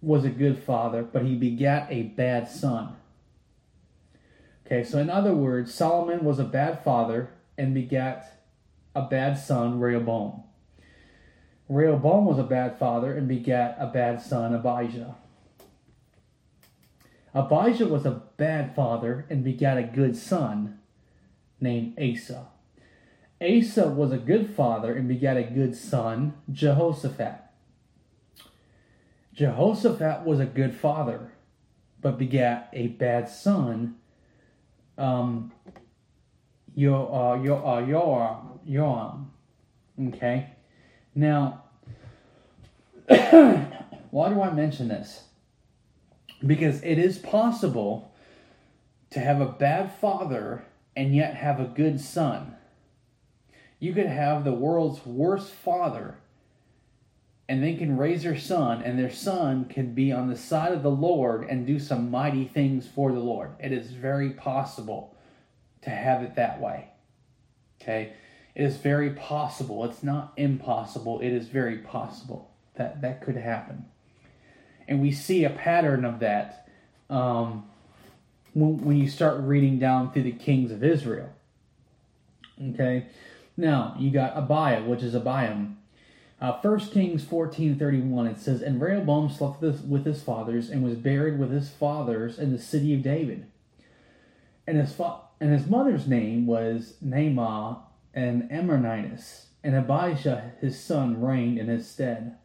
was 0.00 0.24
a 0.24 0.30
good 0.30 0.58
father, 0.62 1.02
but 1.02 1.24
he 1.24 1.34
begat 1.34 1.88
a 1.90 2.02
bad 2.02 2.48
son. 2.48 2.96
Okay, 4.66 4.82
so 4.82 4.98
in 4.98 5.10
other 5.10 5.34
words, 5.34 5.74
Solomon 5.74 6.24
was 6.24 6.38
a 6.38 6.44
bad 6.44 6.82
father 6.82 7.30
and 7.58 7.74
begat 7.74 8.42
a 8.94 9.02
bad 9.02 9.38
son, 9.38 9.78
Rehoboam. 9.78 10.42
Rehoboam 11.68 12.24
was 12.24 12.38
a 12.38 12.44
bad 12.44 12.78
father 12.78 13.14
and 13.14 13.28
begat 13.28 13.76
a 13.78 13.86
bad 13.86 14.22
son, 14.22 14.54
Abijah. 14.54 15.16
Abijah 17.34 17.88
was 17.88 18.06
a 18.06 18.22
bad 18.36 18.74
father 18.74 19.26
and 19.28 19.42
begat 19.42 19.76
a 19.76 19.82
good 19.82 20.16
son 20.16 20.78
named 21.60 21.98
Asa. 21.98 22.48
Asa 23.40 23.88
was 23.88 24.12
a 24.12 24.18
good 24.18 24.48
father 24.54 24.94
and 24.94 25.08
begat 25.08 25.36
a 25.36 25.42
good 25.42 25.74
son, 25.74 26.34
Jehoshaphat. 26.50 27.40
Jehoshaphat 29.34 30.24
was 30.24 30.38
a 30.38 30.46
good 30.46 30.74
father, 30.74 31.32
but 32.00 32.18
begat 32.18 32.70
a 32.72 32.86
bad 32.86 33.28
son, 33.28 33.96
um, 34.98 35.52
your 36.74 37.12
uh, 37.12 37.42
your 37.42 37.66
uh, 37.66 37.80
your 37.80 38.60
your 38.66 38.86
Yoram. 38.86 39.26
Okay? 40.08 40.50
Now, 41.14 41.64
why 43.08 44.28
do 44.28 44.42
I 44.42 44.50
mention 44.52 44.88
this? 44.88 45.24
Because 46.44 46.82
it 46.82 46.98
is 46.98 47.18
possible 47.18 48.12
to 49.10 49.20
have 49.20 49.40
a 49.40 49.46
bad 49.46 49.94
father 49.94 50.64
and 50.96 51.14
yet 51.14 51.34
have 51.36 51.60
a 51.60 51.64
good 51.64 52.00
son 52.00 52.56
you 53.84 53.92
could 53.92 54.06
have 54.06 54.44
the 54.44 54.52
world's 54.52 55.04
worst 55.04 55.52
father 55.52 56.16
and 57.48 57.62
they 57.62 57.74
can 57.74 57.96
raise 57.98 58.22
their 58.22 58.38
son, 58.38 58.82
and 58.82 58.98
their 58.98 59.10
son 59.10 59.66
can 59.66 59.94
be 59.94 60.10
on 60.10 60.28
the 60.28 60.36
side 60.36 60.72
of 60.72 60.82
the 60.82 60.90
Lord 60.90 61.44
and 61.44 61.66
do 61.66 61.78
some 61.78 62.10
mighty 62.10 62.46
things 62.46 62.86
for 62.86 63.12
the 63.12 63.20
Lord. 63.20 63.50
It 63.60 63.72
is 63.72 63.90
very 63.90 64.30
possible 64.30 65.14
to 65.82 65.90
have 65.90 66.22
it 66.22 66.36
that 66.36 66.60
way. 66.60 66.88
Okay? 67.80 68.14
It 68.54 68.62
is 68.62 68.76
very 68.76 69.10
possible. 69.10 69.84
It's 69.84 70.02
not 70.02 70.32
impossible. 70.36 71.20
It 71.20 71.30
is 71.30 71.48
very 71.48 71.78
possible 71.78 72.50
that 72.76 73.02
that 73.02 73.22
could 73.22 73.36
happen. 73.36 73.84
And 74.88 75.02
we 75.02 75.12
see 75.12 75.44
a 75.44 75.50
pattern 75.50 76.04
of 76.04 76.20
that 76.20 76.68
um, 77.10 77.64
when, 78.54 78.78
when 78.84 78.96
you 78.96 79.08
start 79.08 79.40
reading 79.40 79.78
down 79.78 80.12
through 80.12 80.22
the 80.22 80.32
kings 80.32 80.70
of 80.70 80.82
Israel. 80.82 81.30
Okay? 82.70 83.06
Now, 83.56 83.96
you 83.98 84.10
got 84.10 84.36
Abiah, 84.36 84.84
which 84.84 85.02
is 85.02 85.14
Abiam. 85.14 85.76
Uh, 86.40 86.58
1 86.60 86.80
Kings 86.90 87.24
14.31, 87.24 88.30
it 88.30 88.38
says, 88.38 88.60
And 88.60 88.80
Rehoboam 88.80 89.30
slept 89.30 89.62
with 89.62 90.04
his 90.04 90.22
fathers 90.22 90.68
and 90.68 90.82
was 90.82 90.96
buried 90.96 91.38
with 91.38 91.50
his 91.50 91.70
fathers 91.70 92.38
in 92.38 92.52
the 92.52 92.58
city 92.58 92.92
of 92.92 93.02
David. 93.02 93.46
And 94.66 94.76
his, 94.78 94.92
fa- 94.92 95.20
and 95.40 95.52
his 95.52 95.66
mother's 95.66 96.06
name 96.06 96.46
was 96.46 96.94
Naamah 97.04 97.78
and 98.12 98.50
Ammonitess, 98.50 99.46
and 99.62 99.74
Abijah 99.74 100.52
his 100.60 100.78
son 100.78 101.20
reigned 101.20 101.58
in 101.58 101.68
his 101.68 101.88
stead. 101.88 102.36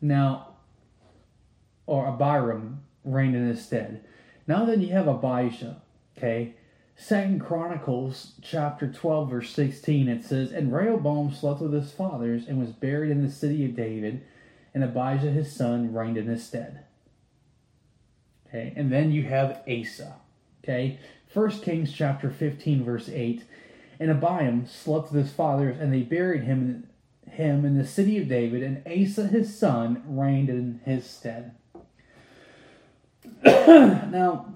Now, 0.00 0.56
or 1.86 2.06
Abiram 2.06 2.82
reigned 3.04 3.36
in 3.36 3.46
his 3.46 3.64
stead. 3.64 4.04
Now 4.46 4.64
then 4.64 4.80
you 4.80 4.92
have 4.92 5.08
Abijah, 5.08 5.82
okay? 6.16 6.54
Second 6.98 7.40
Chronicles 7.40 8.32
chapter 8.40 8.90
12 8.90 9.30
verse 9.30 9.50
16 9.50 10.08
it 10.08 10.24
says, 10.24 10.50
And 10.50 10.72
Rehoboam 10.72 11.32
slept 11.32 11.60
with 11.60 11.74
his 11.74 11.92
fathers 11.92 12.44
and 12.48 12.58
was 12.58 12.70
buried 12.70 13.10
in 13.10 13.22
the 13.22 13.30
city 13.30 13.66
of 13.66 13.76
David, 13.76 14.22
and 14.74 14.82
Abijah 14.82 15.30
his 15.30 15.52
son 15.52 15.92
reigned 15.92 16.16
in 16.16 16.26
his 16.26 16.44
stead. 16.44 16.84
Okay, 18.48 18.72
and 18.76 18.90
then 18.90 19.12
you 19.12 19.24
have 19.24 19.62
Asa. 19.68 20.14
Okay, 20.64 20.98
First 21.28 21.62
Kings 21.62 21.92
chapter 21.92 22.30
15 22.30 22.82
verse 22.82 23.10
8, 23.10 23.44
and 24.00 24.10
Abiam 24.10 24.66
slept 24.66 25.12
with 25.12 25.22
his 25.22 25.32
fathers, 25.32 25.76
and 25.78 25.92
they 25.92 26.02
buried 26.02 26.44
him 26.44 26.88
him 27.30 27.66
in 27.66 27.76
the 27.76 27.86
city 27.86 28.16
of 28.18 28.28
David, 28.28 28.62
and 28.62 28.82
Asa 28.86 29.26
his 29.26 29.56
son 29.56 30.02
reigned 30.06 30.48
in 30.48 30.80
his 30.86 31.04
stead. 31.04 31.54
now, 33.44 34.54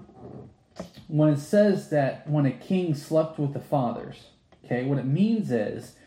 when 1.11 1.27
it 1.27 1.39
says 1.39 1.89
that 1.89 2.25
when 2.25 2.45
a 2.45 2.51
king 2.51 2.95
slept 2.95 3.37
with 3.37 3.51
the 3.51 3.59
fathers, 3.59 4.27
okay, 4.63 4.85
what 4.85 4.97
it 4.97 5.05
means 5.05 5.51
is 5.51 5.97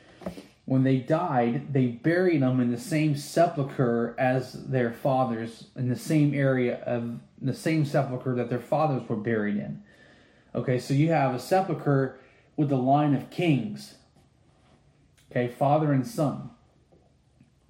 when 0.65 0.83
they 0.83 0.97
died, 0.97 1.75
they 1.75 1.89
buried 1.89 2.41
them 2.41 2.59
in 2.59 2.71
the 2.71 2.81
same 2.81 3.15
sepulcher 3.15 4.15
as 4.19 4.55
their 4.65 4.91
fathers, 4.91 5.67
in 5.77 5.91
the 5.91 5.97
same 5.97 6.33
area 6.33 6.83
of 6.85 7.21
the 7.39 7.53
same 7.53 7.85
sepulcher 7.85 8.35
that 8.35 8.49
their 8.49 8.59
fathers 8.59 9.07
were 9.07 9.17
buried 9.17 9.57
in. 9.57 9.83
Okay, 10.55 10.79
so 10.79 10.95
you 10.95 11.11
have 11.11 11.35
a 11.35 11.39
sepulcher 11.39 12.19
with 12.57 12.71
the 12.71 12.77
line 12.77 13.15
of 13.15 13.29
kings. 13.29 13.97
Okay, 15.31 15.49
father 15.49 15.93
and 15.93 16.07
son. 16.07 16.49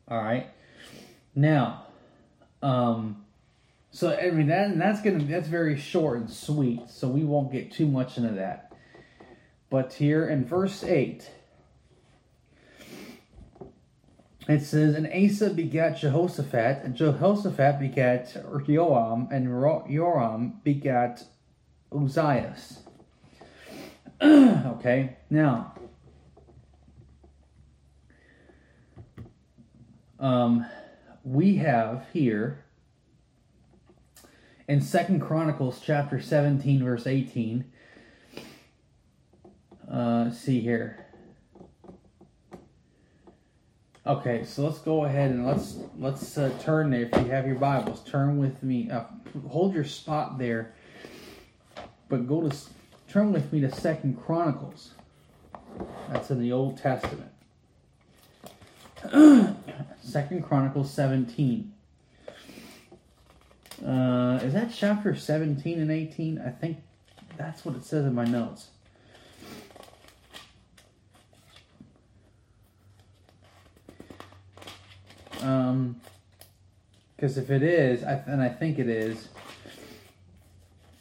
All 0.06 0.22
right. 0.22 0.50
Now, 1.34 1.86
um, 2.62 3.23
so 3.94 4.10
I 4.12 4.32
mean 4.32 4.48
that 4.48 4.76
that's 4.76 5.00
gonna 5.02 5.22
that's 5.22 5.46
very 5.46 5.78
short 5.78 6.18
and 6.18 6.28
sweet, 6.28 6.90
so 6.90 7.06
we 7.06 7.22
won't 7.22 7.52
get 7.52 7.70
too 7.70 7.86
much 7.86 8.18
into 8.18 8.32
that. 8.32 8.72
But 9.70 9.92
here 9.92 10.28
in 10.28 10.44
verse 10.44 10.82
eight, 10.82 11.30
it 14.48 14.62
says, 14.62 14.96
"And 14.96 15.06
Asa 15.06 15.50
begat 15.50 15.98
Jehoshaphat, 15.98 16.82
and 16.82 16.96
Jehoshaphat 16.96 17.78
begat 17.78 18.36
Joram, 18.66 19.28
and 19.30 19.46
Joram 19.88 20.60
begat 20.64 21.26
Uzzias." 21.92 22.80
okay, 24.20 25.18
now. 25.30 25.72
Um, 30.18 30.66
we 31.22 31.56
have 31.56 32.06
here 32.12 32.63
in 34.66 34.80
Second 34.80 35.20
Chronicles 35.20 35.80
chapter 35.84 36.20
17 36.20 36.84
verse 36.84 37.06
18 37.06 37.64
uh, 39.90 40.30
see 40.30 40.60
here. 40.60 41.06
Okay 44.06 44.44
so 44.44 44.64
let's 44.64 44.78
go 44.78 45.04
ahead 45.04 45.30
and 45.30 45.46
let's 45.46 45.78
let's 45.98 46.38
uh, 46.38 46.50
turn 46.60 46.90
there. 46.90 47.08
If 47.12 47.16
you 47.24 47.30
have 47.30 47.46
your 47.46 47.56
bibles 47.56 48.02
turn 48.04 48.38
with 48.38 48.62
me 48.62 48.90
uh, 48.90 49.04
hold 49.48 49.74
your 49.74 49.84
spot 49.84 50.38
there. 50.38 50.74
But 52.08 52.26
go 52.26 52.48
to 52.48 52.56
turn 53.08 53.32
with 53.32 53.52
me 53.52 53.60
to 53.60 53.70
Second 53.70 54.22
Chronicles. 54.22 54.92
That's 56.10 56.30
in 56.30 56.40
the 56.40 56.52
Old 56.52 56.78
Testament. 56.78 57.30
Second 60.02 60.44
Chronicles 60.44 60.90
17 60.92 61.73
uh, 63.82 64.40
is 64.42 64.52
that 64.52 64.72
chapter 64.74 65.16
17 65.16 65.80
and 65.80 65.90
18? 65.90 66.40
I 66.40 66.50
think 66.50 66.78
that's 67.36 67.64
what 67.64 67.74
it 67.74 67.84
says 67.84 68.04
in 68.04 68.14
my 68.14 68.24
notes. 68.24 68.68
Um, 75.40 76.00
because 77.16 77.38
if 77.38 77.50
it 77.50 77.62
is, 77.62 78.02
I, 78.02 78.22
and 78.26 78.42
I 78.42 78.48
think 78.48 78.78
it 78.78 78.88
is, 78.88 79.28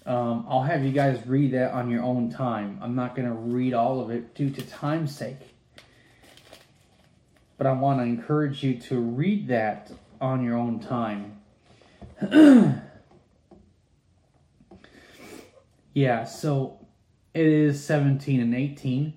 um, 0.05 0.45
I'll 0.49 0.63
have 0.63 0.83
you 0.83 0.91
guys 0.91 1.25
read 1.25 1.53
that 1.53 1.71
on 1.71 1.89
your 1.89 2.03
own 2.03 2.29
time. 2.29 2.77
I'm 2.81 2.95
not 2.95 3.15
going 3.15 3.27
to 3.27 3.33
read 3.33 3.73
all 3.73 4.01
of 4.01 4.09
it 4.09 4.35
due 4.35 4.49
to 4.49 4.61
time's 4.61 5.15
sake. 5.15 5.37
But 7.57 7.67
I 7.67 7.73
want 7.73 7.99
to 7.99 8.03
encourage 8.03 8.63
you 8.63 8.79
to 8.81 8.99
read 8.99 9.47
that 9.47 9.91
on 10.19 10.43
your 10.43 10.57
own 10.57 10.79
time. 10.79 11.39
yeah, 15.93 16.23
so 16.23 16.85
it 17.33 17.45
is 17.45 17.83
17 17.83 18.39
and 18.39 18.55
18. 18.55 19.13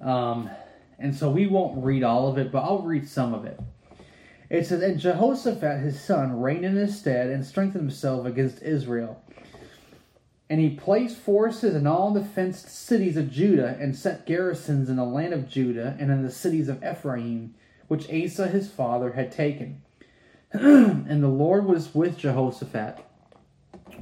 Um, 0.00 0.50
and 0.98 1.14
so 1.14 1.30
we 1.30 1.46
won't 1.46 1.82
read 1.82 2.02
all 2.02 2.28
of 2.28 2.38
it, 2.38 2.52
but 2.52 2.62
I'll 2.62 2.82
read 2.82 3.08
some 3.08 3.34
of 3.34 3.44
it. 3.44 3.58
It 4.48 4.66
says, 4.66 4.82
And 4.82 4.98
Jehoshaphat 4.98 5.80
his 5.80 6.00
son 6.00 6.40
reigned 6.40 6.64
in 6.64 6.76
his 6.76 6.98
stead 6.98 7.30
and 7.30 7.44
strengthened 7.44 7.84
himself 7.84 8.26
against 8.26 8.62
Israel. 8.62 9.22
And 10.48 10.60
he 10.60 10.70
placed 10.70 11.16
forces 11.16 11.74
in 11.76 11.86
all 11.86 12.12
the 12.12 12.24
fenced 12.24 12.68
cities 12.68 13.16
of 13.16 13.30
Judah 13.30 13.76
and 13.80 13.96
set 13.96 14.26
garrisons 14.26 14.90
in 14.90 14.96
the 14.96 15.04
land 15.04 15.32
of 15.32 15.48
Judah 15.48 15.96
and 15.98 16.10
in 16.10 16.22
the 16.22 16.30
cities 16.30 16.68
of 16.68 16.82
Ephraim, 16.84 17.54
which 17.86 18.10
Asa 18.10 18.48
his 18.48 18.68
father 18.68 19.12
had 19.12 19.30
taken. 19.30 19.82
and 20.52 21.22
the 21.22 21.28
Lord 21.28 21.66
was 21.66 21.94
with 21.94 22.18
Jehoshaphat 22.18 22.98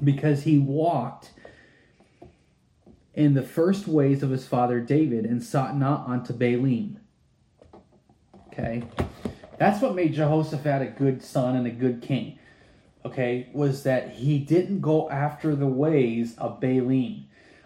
because 0.03 0.45
he 0.45 0.59
walked 0.59 1.33
in 3.13 3.35
the 3.35 3.43
first 3.43 3.87
ways 3.87 4.23
of 4.23 4.31
his 4.31 4.47
father 4.47 4.81
David 4.81 5.27
and 5.27 5.43
sought 5.43 5.77
not 5.77 6.09
unto 6.09 6.33
Baalim. 6.33 6.97
Okay? 8.47 8.83
That's 9.59 9.83
what 9.83 9.95
made 9.95 10.15
Jehoshaphat 10.15 10.83
a 10.83 10.87
good 10.87 11.23
son 11.23 11.55
and 11.55 11.67
a 11.67 11.71
good 11.71 12.01
king. 12.01 12.39
Okay? 13.05 13.51
Was 13.53 13.83
that 13.83 14.11
he 14.11 14.39
didn't 14.39 14.81
go 14.81 15.11
after 15.11 15.55
the 15.55 15.67
ways 15.67 16.35
of 16.39 16.61
Baalim. 16.61 17.25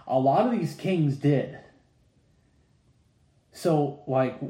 A 0.08 0.18
lot 0.18 0.46
of 0.46 0.58
these 0.58 0.74
kings 0.74 1.16
did. 1.16 1.58
So, 3.52 4.02
like, 4.08 4.40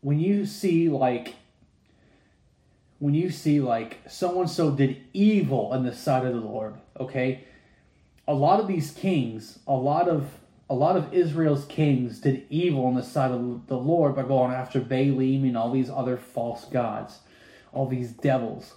when 0.00 0.20
you 0.20 0.46
see, 0.46 0.88
like, 0.88 1.34
when 3.04 3.12
you 3.12 3.28
see 3.28 3.60
like 3.60 3.98
so 4.08 4.40
and 4.40 4.48
so 4.48 4.70
did 4.70 4.96
evil 5.12 5.74
in 5.74 5.82
the 5.82 5.94
sight 5.94 6.24
of 6.24 6.32
the 6.32 6.40
Lord, 6.40 6.72
okay? 6.98 7.44
A 8.26 8.32
lot 8.32 8.60
of 8.60 8.66
these 8.66 8.92
kings, 8.92 9.58
a 9.66 9.74
lot 9.74 10.08
of 10.08 10.26
a 10.70 10.74
lot 10.74 10.96
of 10.96 11.12
Israel's 11.12 11.66
kings 11.66 12.18
did 12.20 12.46
evil 12.48 12.88
in 12.88 12.94
the 12.94 13.02
sight 13.02 13.30
of 13.30 13.66
the 13.66 13.76
Lord 13.76 14.16
by 14.16 14.22
going 14.22 14.54
after 14.54 14.80
Baalim 14.80 15.42
and 15.42 15.54
all 15.54 15.70
these 15.70 15.90
other 15.90 16.16
false 16.16 16.64
gods, 16.64 17.18
all 17.74 17.86
these 17.86 18.10
devils. 18.10 18.72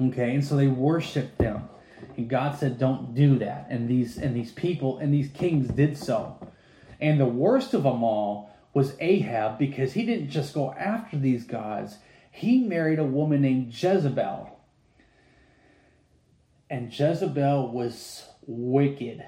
Okay, 0.00 0.34
and 0.34 0.44
so 0.44 0.56
they 0.56 0.66
worshipped 0.66 1.38
them. 1.38 1.68
And 2.16 2.28
God 2.28 2.58
said, 2.58 2.76
Don't 2.76 3.14
do 3.14 3.38
that. 3.38 3.68
And 3.70 3.88
these 3.88 4.18
and 4.18 4.34
these 4.34 4.50
people 4.50 4.98
and 4.98 5.14
these 5.14 5.28
kings 5.28 5.68
did 5.68 5.96
so. 5.96 6.44
And 7.00 7.20
the 7.20 7.26
worst 7.26 7.72
of 7.72 7.84
them 7.84 8.02
all 8.02 8.50
was 8.74 8.96
Ahab 8.98 9.60
because 9.60 9.92
he 9.92 10.04
didn't 10.04 10.30
just 10.30 10.54
go 10.54 10.72
after 10.72 11.16
these 11.16 11.44
gods, 11.44 11.98
he 12.32 12.60
married 12.60 12.98
a 12.98 13.04
woman 13.04 13.42
named 13.42 13.72
Jezebel. 13.72 14.58
And 16.68 16.90
Jezebel 16.90 17.70
was 17.70 18.26
wicked. 18.46 19.22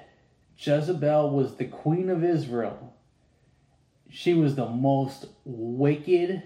Jezebel 0.57 1.29
was 1.29 1.55
the 1.55 1.65
queen 1.65 2.09
of 2.09 2.23
Israel. 2.23 2.95
She 4.09 4.33
was 4.33 4.55
the 4.55 4.67
most 4.67 5.27
wicked 5.45 6.43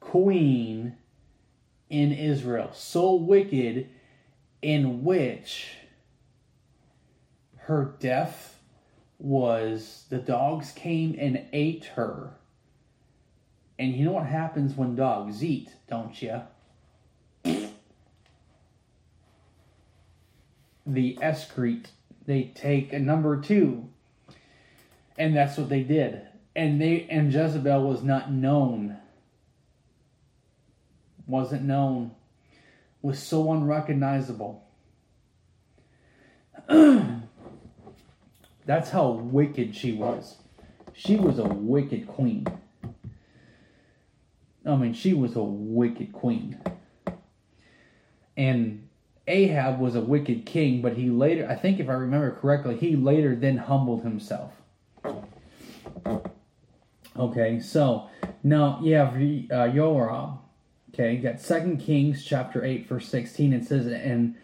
queen 0.00 0.96
in 1.88 2.12
Israel. 2.12 2.70
So 2.72 3.14
wicked, 3.14 3.88
in 4.60 5.04
which 5.04 5.76
her 7.56 7.94
death 8.00 8.58
was 9.18 10.06
the 10.10 10.18
dogs 10.18 10.72
came 10.72 11.14
and 11.18 11.46
ate 11.52 11.84
her 11.94 12.34
and 13.80 13.96
you 13.96 14.04
know 14.04 14.12
what 14.12 14.26
happens 14.26 14.76
when 14.76 14.94
dogs 14.94 15.42
eat, 15.42 15.70
don't 15.88 16.20
you? 16.20 16.42
The 20.86 21.18
excrete, 21.22 21.86
they 22.26 22.52
take 22.54 22.92
a 22.92 22.98
number 22.98 23.40
two. 23.40 23.88
And 25.16 25.34
that's 25.34 25.56
what 25.56 25.70
they 25.70 25.82
did. 25.82 26.20
And 26.54 26.78
they 26.78 27.06
and 27.08 27.32
Jezebel 27.32 27.88
was 27.88 28.02
not 28.02 28.30
known. 28.30 28.98
Wasn't 31.26 31.62
known. 31.62 32.10
Was 33.00 33.18
so 33.18 33.50
unrecognizable. 33.50 34.62
That's 36.68 37.22
how 38.90 39.12
wicked 39.12 39.74
she 39.74 39.92
was. 39.92 40.36
She 40.92 41.16
was 41.16 41.38
a 41.38 41.44
wicked 41.44 42.06
queen. 42.06 42.46
I 44.66 44.76
mean, 44.76 44.92
she 44.92 45.14
was 45.14 45.36
a 45.36 45.42
wicked 45.42 46.12
queen. 46.12 46.58
and 48.36 48.88
Ahab 49.26 49.78
was 49.78 49.94
a 49.94 50.00
wicked 50.00 50.46
king, 50.46 50.80
but 50.82 50.94
he 50.96 51.10
later, 51.10 51.46
I 51.48 51.54
think 51.54 51.78
if 51.78 51.88
I 51.88 51.92
remember 51.92 52.32
correctly, 52.32 52.76
he 52.76 52.96
later 52.96 53.36
then 53.36 53.58
humbled 53.58 54.02
himself. 54.02 54.52
Okay, 57.16 57.60
so 57.60 58.08
now 58.42 58.80
you 58.82 58.94
have 58.94 59.14
uh, 59.50 59.68
Joram. 59.68 60.38
Okay, 60.92 61.14
you 61.14 61.22
got 61.22 61.40
Second 61.40 61.78
Kings 61.78 62.24
chapter 62.24 62.64
eight 62.64 62.88
verse 62.88 63.08
sixteen. 63.08 63.52
It 63.52 63.66
says, 63.66 63.86
"And 63.86 64.36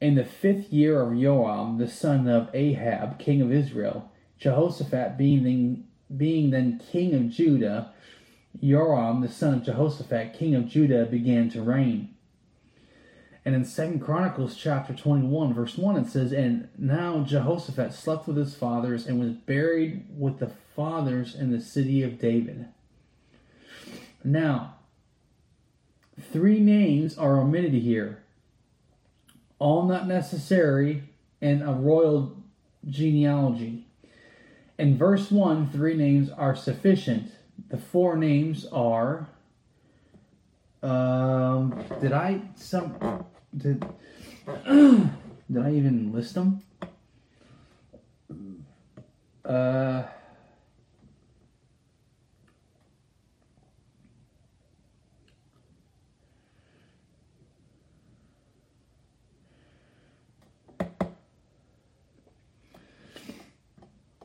in 0.00 0.14
the 0.14 0.24
fifth 0.24 0.72
year 0.72 1.00
of 1.00 1.18
Joram, 1.18 1.78
the 1.78 1.88
son 1.88 2.28
of 2.28 2.48
Ahab, 2.54 3.18
king 3.18 3.42
of 3.42 3.52
Israel, 3.52 4.12
Jehoshaphat 4.38 5.18
being 5.18 5.42
then, 5.42 5.84
being 6.16 6.50
then 6.50 6.80
king 6.92 7.14
of 7.14 7.28
Judah, 7.28 7.92
Joram, 8.62 9.20
the 9.20 9.28
son 9.28 9.54
of 9.54 9.62
Jehoshaphat, 9.64 10.34
king 10.34 10.54
of 10.54 10.66
Judah, 10.66 11.06
began 11.06 11.48
to 11.50 11.62
reign." 11.62 12.14
And 13.44 13.54
in 13.54 13.64
Second 13.64 14.00
Chronicles 14.00 14.56
chapter 14.56 14.94
21, 14.94 15.52
verse 15.52 15.76
1, 15.76 15.96
it 15.96 16.08
says, 16.08 16.32
And 16.32 16.68
now 16.78 17.22
Jehoshaphat 17.24 17.92
slept 17.92 18.26
with 18.26 18.38
his 18.38 18.54
fathers 18.54 19.06
and 19.06 19.20
was 19.20 19.32
buried 19.32 20.06
with 20.16 20.38
the 20.38 20.50
fathers 20.74 21.34
in 21.34 21.50
the 21.50 21.60
city 21.60 22.02
of 22.02 22.18
David. 22.18 22.66
Now, 24.24 24.76
three 26.18 26.58
names 26.58 27.18
are 27.18 27.38
omitted 27.38 27.74
here, 27.74 28.22
all 29.58 29.82
not 29.86 30.08
necessary 30.08 31.02
in 31.42 31.60
a 31.60 31.74
royal 31.74 32.36
genealogy. 32.88 33.86
In 34.78 34.96
verse 34.96 35.30
1, 35.30 35.68
three 35.68 35.94
names 35.94 36.30
are 36.30 36.56
sufficient. 36.56 37.30
The 37.74 37.80
four 37.80 38.16
names 38.16 38.66
are. 38.66 39.26
Um, 40.80 41.84
did 42.00 42.12
I 42.12 42.40
some 42.54 43.26
did 43.56 43.84
did 44.64 45.10
I 45.60 45.72
even 45.72 46.12
list 46.12 46.34
them? 46.36 46.62
Uh. 49.44 50.04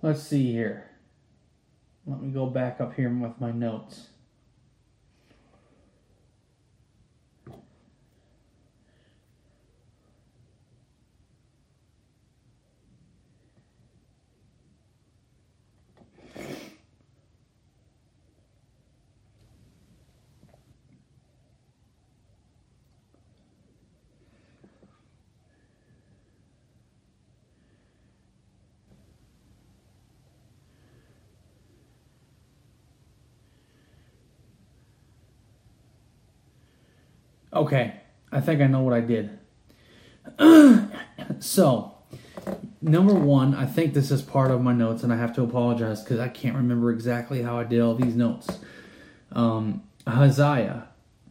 Let's 0.03 0.21
see 0.21 0.51
here. 0.51 0.85
Let 2.09 2.23
me 2.23 2.31
go 2.31 2.47
back 2.47 2.81
up 2.81 2.95
here 2.95 3.13
with 3.13 3.39
my 3.39 3.51
notes. 3.51 4.07
Okay, 37.59 37.93
I 38.31 38.39
think 38.39 38.61
I 38.61 38.67
know 38.67 38.83
what 38.83 38.93
I 38.93 39.01
did. 39.01 39.37
so, 41.39 41.93
number 42.81 43.13
one, 43.13 43.53
I 43.53 43.65
think 43.65 43.93
this 43.93 44.11
is 44.11 44.21
part 44.21 44.49
of 44.49 44.61
my 44.61 44.71
notes, 44.71 45.03
and 45.03 45.11
I 45.11 45.17
have 45.17 45.35
to 45.35 45.43
apologize 45.43 46.01
because 46.01 46.21
I 46.21 46.29
can't 46.29 46.55
remember 46.55 46.89
exactly 46.89 47.41
how 47.41 47.59
I 47.59 47.65
did 47.65 47.81
all 47.81 47.95
these 47.95 48.15
notes. 48.15 48.47
Um, 49.33 49.83
Hazael, 50.07 50.83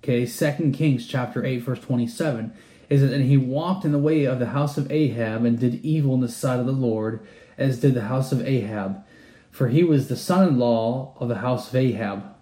okay, 0.05 0.27
Second 0.27 0.73
Kings 0.73 1.07
chapter 1.07 1.47
eight, 1.47 1.63
verse 1.63 1.81
twenty-seven, 1.81 2.53
is 2.91 3.03
it, 3.03 3.11
and 3.11 3.25
he 3.25 3.39
walked 3.39 3.87
in 3.87 3.93
the 3.93 3.99
way 3.99 4.27
of 4.27 4.39
the 4.39 4.49
house 4.49 4.77
of 4.77 4.93
Ahab 4.93 5.47
and 5.47 5.59
did 5.59 5.77
evil 5.77 6.13
in 6.13 6.21
the 6.21 6.29
sight 6.29 6.61
of 6.61 6.67
the 6.67 6.73
Lord, 6.73 7.27
as 7.57 7.81
did 7.81 7.95
the 7.95 8.03
house 8.03 8.33
of 8.33 8.47
Ahab, 8.47 9.03
for 9.51 9.69
he 9.69 9.83
was 9.83 10.09
the 10.09 10.17
son-in-law 10.17 11.15
of 11.19 11.29
the 11.31 11.37
house 11.37 11.71
of 11.71 11.77
Ahab. 11.77 12.35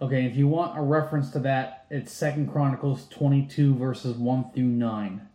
Okay, 0.00 0.26
if 0.26 0.36
you 0.36 0.46
want 0.46 0.78
a 0.78 0.80
reference 0.80 1.32
to 1.32 1.40
that, 1.40 1.79
it's 1.90 2.12
Second 2.12 2.52
Chronicles 2.52 3.08
22 3.08 3.74
verses 3.74 4.16
1 4.16 4.52
through 4.54 4.62
9. 4.62 5.28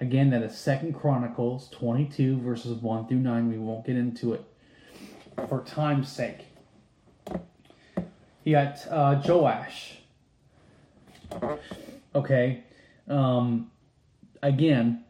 Again, 0.00 0.30
that 0.30 0.42
is 0.42 0.56
Second 0.56 0.94
Chronicles 0.94 1.68
22 1.70 2.40
verses 2.40 2.78
1 2.78 3.08
through 3.08 3.18
9. 3.18 3.48
We 3.50 3.58
won't 3.58 3.84
get 3.84 3.96
into 3.96 4.32
it 4.32 4.44
for 5.48 5.62
time's 5.62 6.10
sake. 6.10 6.46
You 8.44 8.52
got 8.52 8.86
uh, 8.88 9.20
Joash. 9.24 9.98
Okay. 12.14 12.62
Um, 13.08 13.70
again, 14.40 15.04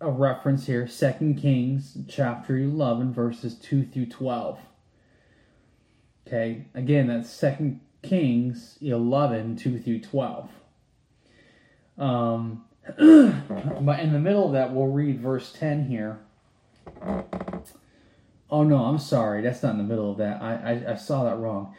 a 0.00 0.10
reference 0.10 0.66
here, 0.66 0.86
Second 0.86 1.40
Kings 1.40 1.96
chapter 2.08 2.58
11 2.58 3.12
verses 3.12 3.54
2 3.54 3.86
through 3.86 4.06
12. 4.06 4.58
Okay, 6.26 6.66
again, 6.74 7.08
that's 7.08 7.28
Second 7.28 7.80
Kings 8.02 8.78
11, 8.80 9.56
2 9.56 9.78
through 9.78 10.00
12. 10.00 10.48
Um, 11.98 12.64
but 12.98 14.00
in 14.00 14.12
the 14.12 14.18
middle 14.18 14.46
of 14.46 14.52
that, 14.52 14.72
we'll 14.72 14.86
read 14.86 15.20
verse 15.20 15.52
10 15.52 15.86
here. 15.86 16.20
Oh, 18.50 18.64
no, 18.64 18.78
I'm 18.78 18.98
sorry. 18.98 19.42
That's 19.42 19.62
not 19.62 19.72
in 19.72 19.78
the 19.78 19.84
middle 19.84 20.10
of 20.10 20.18
that. 20.18 20.42
I, 20.42 20.54
I, 20.54 20.92
I 20.92 20.94
saw 20.96 21.24
that 21.24 21.36
wrong. 21.36 21.74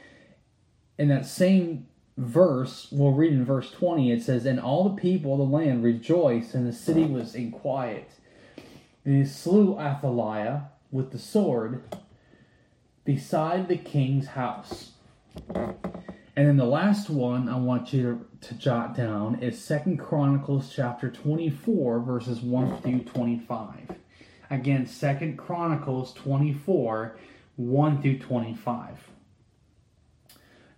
In 0.97 1.09
that 1.09 1.25
same 1.25 1.87
verse, 2.17 2.87
we'll 2.91 3.11
read 3.11 3.33
in 3.33 3.43
verse 3.43 3.71
20, 3.71 4.11
it 4.11 4.23
says, 4.23 4.45
And 4.45 4.59
all 4.59 4.87
the 4.87 5.01
people 5.01 5.33
of 5.33 5.39
the 5.39 5.55
land 5.55 5.83
rejoiced, 5.83 6.53
and 6.53 6.67
the 6.67 6.73
city 6.73 7.05
was 7.05 7.35
in 7.35 7.51
quiet. 7.51 8.09
And 9.03 9.17
he 9.17 9.25
slew 9.25 9.77
Athaliah 9.79 10.69
with 10.91 11.11
the 11.11 11.19
sword 11.19 11.83
beside 13.03 13.67
the 13.67 13.77
king's 13.77 14.27
house. 14.27 14.90
And 15.55 16.47
then 16.47 16.57
the 16.57 16.65
last 16.65 17.09
one 17.09 17.49
I 17.49 17.57
want 17.57 17.93
you 17.93 18.25
to, 18.41 18.53
jot 18.55 18.95
down 18.95 19.39
is 19.41 19.61
Second 19.61 19.97
Chronicles 19.97 20.71
chapter 20.73 21.09
24, 21.09 21.99
verses 21.99 22.41
1 22.41 22.81
through 22.81 22.99
25. 23.01 23.95
Again, 24.49 24.85
Second 24.87 25.37
Chronicles 25.37 26.13
24, 26.13 27.17
1 27.57 28.01
through 28.01 28.19
25. 28.19 29.09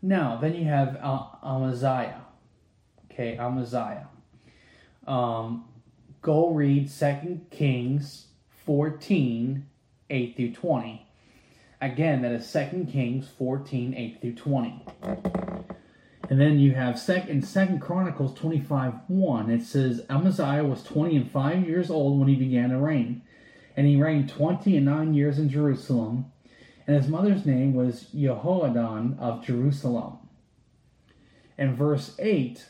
Now, 0.02 0.38
then 0.38 0.54
you 0.56 0.66
have 0.66 0.98
Amaziah. 1.44 2.22
Okay, 3.06 3.38
Amaziah. 3.38 4.08
Um, 5.08 5.66
go 6.22 6.50
read 6.50 6.90
Second 6.90 7.50
Kings 7.52 8.28
14, 8.66 9.66
8 10.10 10.36
through 10.36 10.52
20. 10.54 11.03
Again, 11.84 12.22
that 12.22 12.32
is 12.32 12.50
2 12.50 12.88
Kings 12.90 13.28
14, 13.38 13.94
8 13.94 14.22
through 14.22 14.36
20. 14.36 14.86
And 16.30 16.40
then 16.40 16.58
you 16.58 16.76
have 16.76 16.98
second 16.98 17.46
Second 17.46 17.82
Chronicles 17.82 18.34
25, 18.36 18.94
1. 19.08 19.50
It 19.50 19.64
says, 19.64 20.06
Amaziah 20.10 20.64
was 20.64 20.82
20 20.82 21.18
and 21.18 21.30
5 21.30 21.68
years 21.68 21.92
old 21.92 22.18
when 22.18 22.30
he 22.30 22.36
began 22.36 22.70
to 22.70 22.78
reign. 22.78 23.22
And 23.76 23.86
he 23.86 24.02
reigned 24.02 24.30
20 24.30 24.78
and 24.78 24.86
9 24.86 25.14
years 25.14 25.38
in 25.38 25.50
Jerusalem. 25.50 26.32
And 26.88 26.96
his 26.96 27.10
mother's 27.10 27.46
name 27.46 27.74
was 27.74 28.06
Jehoaddan 28.16 29.20
of 29.20 29.44
Jerusalem. 29.46 30.20
In 31.58 31.76
verse 31.76 32.16
8, 32.18 32.66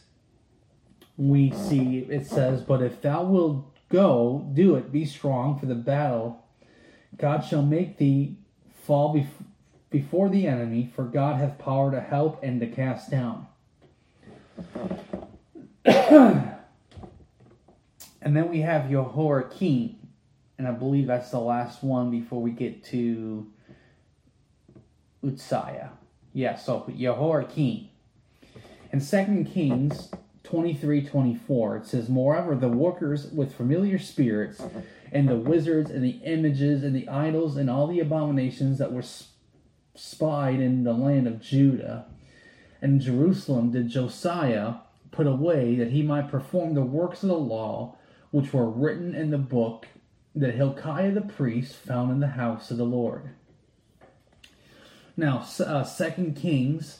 we 1.17 1.51
see 1.51 1.99
it 2.09 2.25
says, 2.25 2.63
But 2.63 2.81
if 2.81 2.99
thou 2.99 3.25
wilt 3.25 3.77
go, 3.89 4.49
do 4.55 4.73
it, 4.75 4.91
be 4.91 5.05
strong 5.05 5.59
for 5.59 5.67
the 5.67 5.75
battle. 5.75 6.43
God 7.15 7.41
shall 7.41 7.61
make 7.61 7.99
thee 7.99 8.39
fall 8.83 9.15
bef- 9.15 9.45
before 9.89 10.29
the 10.29 10.47
enemy, 10.47 10.91
for 10.95 11.03
God 11.03 11.37
hath 11.37 11.57
power 11.57 11.91
to 11.91 12.01
help 12.01 12.43
and 12.43 12.59
to 12.59 12.67
cast 12.67 13.09
down. 13.09 13.47
and 15.85 16.55
then 18.21 18.49
we 18.49 18.61
have 18.61 18.89
Jehoiakim, 18.89 19.95
and 20.57 20.67
I 20.67 20.71
believe 20.71 21.07
that's 21.07 21.31
the 21.31 21.39
last 21.39 21.83
one 21.83 22.11
before 22.11 22.41
we 22.41 22.51
get 22.51 22.83
to 22.85 23.47
Uzziah. 25.25 25.91
Yeah, 26.33 26.55
so 26.55 26.91
Jehoiakim. 26.95 27.89
In 28.91 28.99
2 28.99 29.45
Kings 29.51 30.11
23 30.43 31.05
24, 31.07 31.77
it 31.77 31.85
says, 31.87 32.09
Moreover, 32.09 32.55
the 32.55 32.67
workers 32.67 33.27
with 33.27 33.55
familiar 33.55 33.97
spirits 33.97 34.61
and 35.13 35.29
the 35.29 35.37
wizards 35.37 35.89
and 35.89 36.03
the 36.03 36.19
images 36.25 36.83
and 36.83 36.95
the 36.95 37.07
idols 37.07 37.55
and 37.55 37.69
all 37.69 37.87
the 37.87 37.99
abominations 37.99 38.79
that 38.79 38.91
were 38.91 39.05
spied 39.95 40.59
in 40.59 40.83
the 40.83 40.93
land 40.93 41.27
of 41.27 41.39
Judah 41.39 42.07
and 42.83 42.99
Jerusalem 42.99 43.71
did 43.71 43.87
Josiah 43.87 44.73
put 45.09 45.25
away, 45.25 45.75
that 45.75 45.91
he 45.91 46.03
might 46.03 46.29
perform 46.29 46.73
the 46.73 46.81
works 46.81 47.23
of 47.23 47.29
the 47.29 47.37
law 47.37 47.95
which 48.31 48.51
were 48.51 48.69
written 48.69 49.15
in 49.15 49.31
the 49.31 49.37
book 49.37 49.87
that 50.35 50.55
Hilkiah 50.55 51.13
the 51.13 51.21
priest 51.21 51.75
found 51.75 52.11
in 52.11 52.19
the 52.19 52.27
house 52.27 52.71
of 52.71 52.77
the 52.77 52.83
Lord. 52.83 53.29
Now, 55.15 55.45
uh, 55.59 55.83
Second 55.85 56.35
Kings 56.35 56.99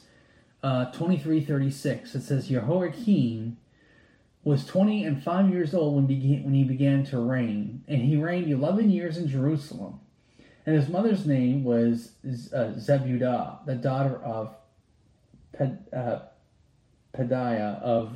uh, 0.62 0.86
23 0.92 1.44
36, 1.44 2.16
it 2.16 2.22
says, 2.22 2.48
Jehoiakim 2.48 3.58
was 4.44 4.66
20 4.66 5.06
and 5.06 5.24
5 5.24 5.50
years 5.50 5.74
old 5.74 5.96
when, 5.96 6.06
began, 6.06 6.44
when 6.44 6.54
he 6.54 6.64
began 6.64 7.06
to 7.06 7.20
reign, 7.20 7.84
and 7.88 8.02
he 8.02 8.18
reigned 8.18 8.52
11 8.52 8.90
years 8.90 9.18
in 9.18 9.28
Jerusalem. 9.28 10.00
And 10.66 10.76
his 10.76 10.90
mother's 10.90 11.26
name 11.26 11.64
was 11.64 12.12
uh, 12.26 12.74
Zebudah, 12.78 13.66
the 13.66 13.76
daughter 13.76 14.16
of 14.24 14.56
Ped, 15.54 15.94
uh, 15.94 16.20
Pedaiah 17.14 17.82
of 17.82 18.14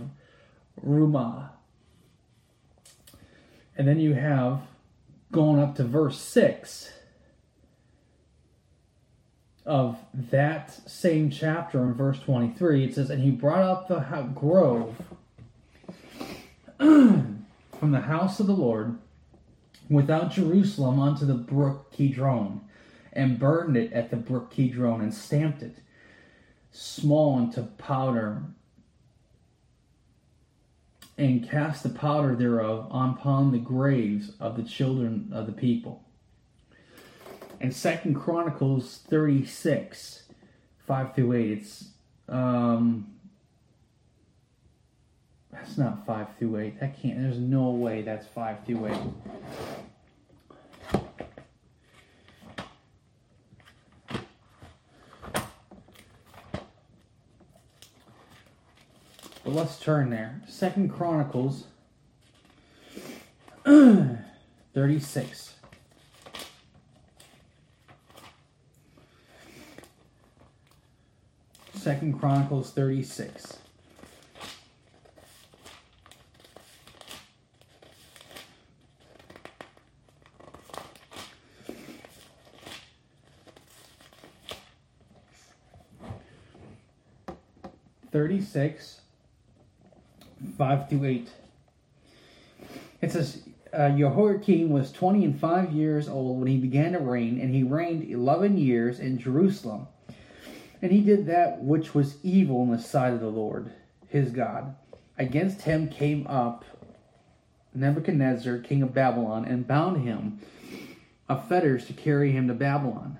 Rumah. 0.85 1.49
And 3.77 3.87
then 3.87 3.99
you 3.99 4.13
have 4.13 4.61
going 5.31 5.59
up 5.59 5.75
to 5.75 5.83
verse 5.83 6.19
6 6.19 6.91
of 9.65 9.97
that 10.13 10.89
same 10.89 11.29
chapter 11.29 11.83
in 11.83 11.93
verse 11.93 12.19
23. 12.19 12.85
It 12.85 12.95
says, 12.95 13.09
And 13.09 13.21
he 13.21 13.31
brought 13.31 13.63
up 13.63 13.87
the 13.89 13.99
grove 14.33 14.95
from 16.77 17.91
the 17.91 18.01
house 18.01 18.39
of 18.39 18.47
the 18.47 18.53
Lord 18.53 18.97
without 19.89 20.31
Jerusalem 20.31 20.99
unto 20.99 21.25
the 21.25 21.33
brook 21.33 21.91
Kidron, 21.91 22.61
and 23.13 23.39
burned 23.39 23.77
it 23.77 23.91
at 23.93 24.09
the 24.11 24.17
brook 24.17 24.51
Kidron, 24.51 25.01
and 25.01 25.13
stamped 25.13 25.63
it 25.63 25.77
small 26.71 27.39
into 27.39 27.63
powder, 27.63 28.43
and 31.17 31.49
cast 31.49 31.83
the 31.83 31.89
powder 31.89 32.35
thereof 32.35 32.87
upon 32.91 33.51
the 33.51 33.57
graves 33.57 34.33
of 34.39 34.55
the 34.55 34.63
children 34.63 35.29
of 35.31 35.45
the 35.45 35.51
people. 35.51 36.03
And 37.59 37.73
Second 37.73 38.15
Chronicles 38.15 38.99
36, 39.09 40.23
5 40.85 41.15
through 41.15 41.33
8, 41.33 41.51
it's 41.51 41.89
um 42.29 43.16
that's 45.59 45.77
not 45.77 46.05
5 46.05 46.27
through 46.37 46.57
8. 46.57 46.79
That 46.79 47.01
can't 47.01 47.19
there's 47.19 47.39
no 47.39 47.69
way 47.69 48.01
that's 48.01 48.27
5 48.27 48.65
through 48.65 48.87
8. 48.87 48.97
But 59.43 59.53
let's 59.53 59.79
turn 59.79 60.09
there. 60.09 60.41
Second 60.47 60.89
Chronicles 60.89 61.65
36. 63.65 65.53
Second 71.73 72.19
Chronicles 72.19 72.71
36. 72.71 73.57
Thirty-six 88.11 89.01
5 90.57 90.89
through 90.89 91.05
8. 91.05 91.29
It 93.01 93.11
says, 93.11 93.43
uh, 93.73 93.89
Jehoiakim 93.89 94.69
was 94.69 94.91
20 94.91 95.25
and 95.25 95.39
5 95.39 95.71
years 95.71 96.07
old 96.07 96.39
when 96.39 96.47
he 96.47 96.57
began 96.57 96.93
to 96.93 96.99
reign, 96.99 97.39
and 97.39 97.53
he 97.53 97.63
reigned 97.63 98.09
11 98.09 98.57
years 98.57 98.99
in 98.99 99.19
Jerusalem. 99.19 99.87
And 100.81 100.91
he 100.91 101.01
did 101.01 101.25
that 101.25 101.63
which 101.63 101.93
was 101.93 102.17
evil 102.23 102.63
in 102.63 102.71
the 102.71 102.79
sight 102.79 103.13
of 103.13 103.19
the 103.19 103.27
Lord, 103.27 103.71
his 104.07 104.31
God. 104.31 104.75
Against 105.17 105.63
him 105.63 105.89
came 105.89 106.27
up 106.27 106.65
Nebuchadnezzar, 107.73 108.59
king 108.59 108.83
of 108.83 108.93
Babylon, 108.93 109.45
and 109.45 109.67
bound 109.67 110.03
him 110.03 110.39
of 111.27 111.47
fetters 111.47 111.85
to 111.87 111.93
carry 111.93 112.31
him 112.31 112.47
to 112.47 112.53
Babylon. 112.53 113.17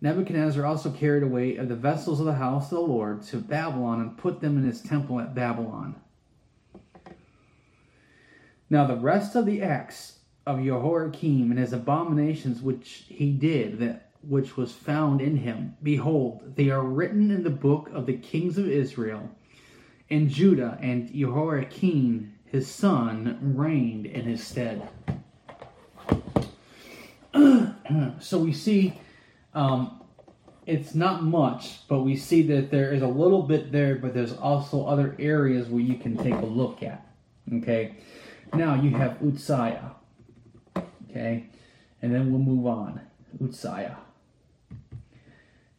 Nebuchadnezzar 0.00 0.64
also 0.64 0.90
carried 0.90 1.22
away 1.22 1.56
of 1.56 1.68
the 1.68 1.74
vessels 1.74 2.20
of 2.20 2.26
the 2.26 2.34
house 2.34 2.70
of 2.70 2.78
the 2.78 2.80
Lord 2.80 3.22
to 3.24 3.38
Babylon 3.38 4.00
and 4.00 4.16
put 4.16 4.40
them 4.40 4.56
in 4.56 4.64
his 4.64 4.80
temple 4.80 5.18
at 5.20 5.34
Babylon. 5.34 5.96
Now 8.70 8.86
the 8.86 8.96
rest 8.96 9.34
of 9.34 9.46
the 9.46 9.62
acts 9.62 10.18
of 10.46 10.62
Jehoiakim 10.62 11.50
and 11.50 11.58
his 11.58 11.72
abominations 11.72 12.62
which 12.62 13.04
he 13.08 13.32
did, 13.32 13.78
that 13.80 14.10
which 14.26 14.56
was 14.56 14.72
found 14.72 15.20
in 15.20 15.36
him, 15.36 15.76
behold, 15.82 16.54
they 16.56 16.70
are 16.70 16.82
written 16.82 17.30
in 17.30 17.42
the 17.42 17.50
book 17.50 17.90
of 17.92 18.06
the 18.06 18.16
kings 18.16 18.58
of 18.58 18.68
Israel. 18.68 19.30
And 20.10 20.30
Judah 20.30 20.78
and 20.80 21.12
Jehoiakim 21.12 22.38
his 22.50 22.66
son 22.66 23.38
reigned 23.56 24.06
in 24.06 24.24
his 24.24 24.42
stead. 24.42 24.88
so 28.20 28.38
we 28.38 28.52
see 28.52 28.94
um, 29.58 30.00
it's 30.66 30.94
not 30.94 31.24
much, 31.24 31.80
but 31.88 32.02
we 32.02 32.14
see 32.14 32.42
that 32.42 32.70
there 32.70 32.92
is 32.92 33.02
a 33.02 33.08
little 33.08 33.42
bit 33.42 33.72
there, 33.72 33.96
but 33.96 34.14
there's 34.14 34.32
also 34.32 34.86
other 34.86 35.16
areas 35.18 35.66
where 35.66 35.82
you 35.82 35.96
can 35.96 36.16
take 36.16 36.34
a 36.34 36.46
look 36.46 36.82
at. 36.84 37.04
Okay. 37.52 37.96
Now 38.54 38.80
you 38.80 38.90
have 38.90 39.20
Uzziah. 39.20 39.96
Okay? 41.10 41.46
And 42.00 42.14
then 42.14 42.30
we'll 42.30 42.40
move 42.40 42.66
on. 42.66 43.00
Uzziah. 43.42 43.98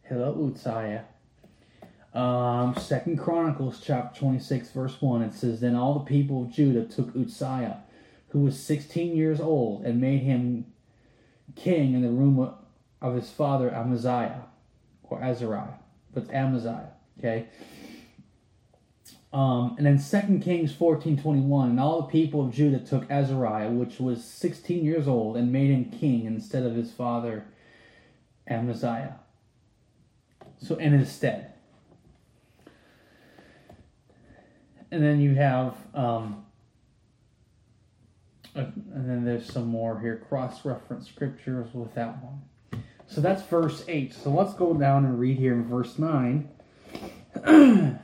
Hello, 0.03 0.51
Uzziah. 0.53 1.05
Um, 2.13 2.75
Second 2.75 3.17
Chronicles 3.17 3.79
chapter 3.81 4.19
26, 4.19 4.71
verse 4.71 5.01
1, 5.01 5.21
it 5.21 5.33
says, 5.33 5.61
Then 5.61 5.75
all 5.75 5.93
the 5.93 6.05
people 6.05 6.43
of 6.43 6.51
Judah 6.51 6.83
took 6.83 7.15
Uzziah, 7.15 7.81
who 8.29 8.41
was 8.41 8.61
16 8.61 9.15
years 9.15 9.39
old, 9.39 9.85
and 9.85 10.01
made 10.01 10.23
him 10.23 10.65
king 11.55 11.93
in 11.93 12.01
the 12.01 12.09
room 12.09 12.35
of 13.01 13.15
his 13.15 13.29
father 13.29 13.73
Amaziah, 13.73 14.45
or 15.03 15.21
Azariah, 15.21 15.79
but 16.13 16.29
Amaziah. 16.33 16.91
Okay? 17.17 17.47
Um, 19.31 19.75
and 19.77 19.85
then 19.85 19.99
Second 19.99 20.41
Kings 20.41 20.73
14:21, 20.73 21.69
and 21.69 21.79
all 21.79 22.01
the 22.01 22.07
people 22.07 22.45
of 22.45 22.53
Judah 22.53 22.79
took 22.79 23.09
Azariah, 23.11 23.69
which 23.69 23.99
was 23.99 24.23
16 24.23 24.83
years 24.83 25.07
old, 25.07 25.37
and 25.37 25.51
made 25.51 25.69
him 25.69 25.85
king 25.85 26.25
instead 26.25 26.63
of 26.63 26.75
his 26.75 26.91
father 26.91 27.45
Amaziah. 28.47 29.19
So 30.57 30.75
in 30.75 30.93
his 30.93 31.11
stead. 31.11 31.53
And 34.91 35.03
then 35.03 35.21
you 35.21 35.35
have, 35.35 35.75
um, 35.93 36.45
uh, 38.55 38.65
and 38.93 39.07
then 39.07 39.23
there's 39.23 39.45
some 39.45 39.67
more 39.67 39.99
here, 39.99 40.25
cross-reference 40.27 41.07
scriptures 41.07 41.71
with 41.75 41.93
that 41.93 42.23
one. 42.23 42.41
So 43.09 43.21
that's 43.21 43.41
verse 43.43 43.83
8. 43.87 44.13
So 44.13 44.29
let's 44.29 44.53
go 44.53 44.73
down 44.73 45.05
and 45.05 45.19
read 45.19 45.37
here 45.37 45.53
in 45.53 45.65
verse 45.65 45.97
9. 45.97 46.49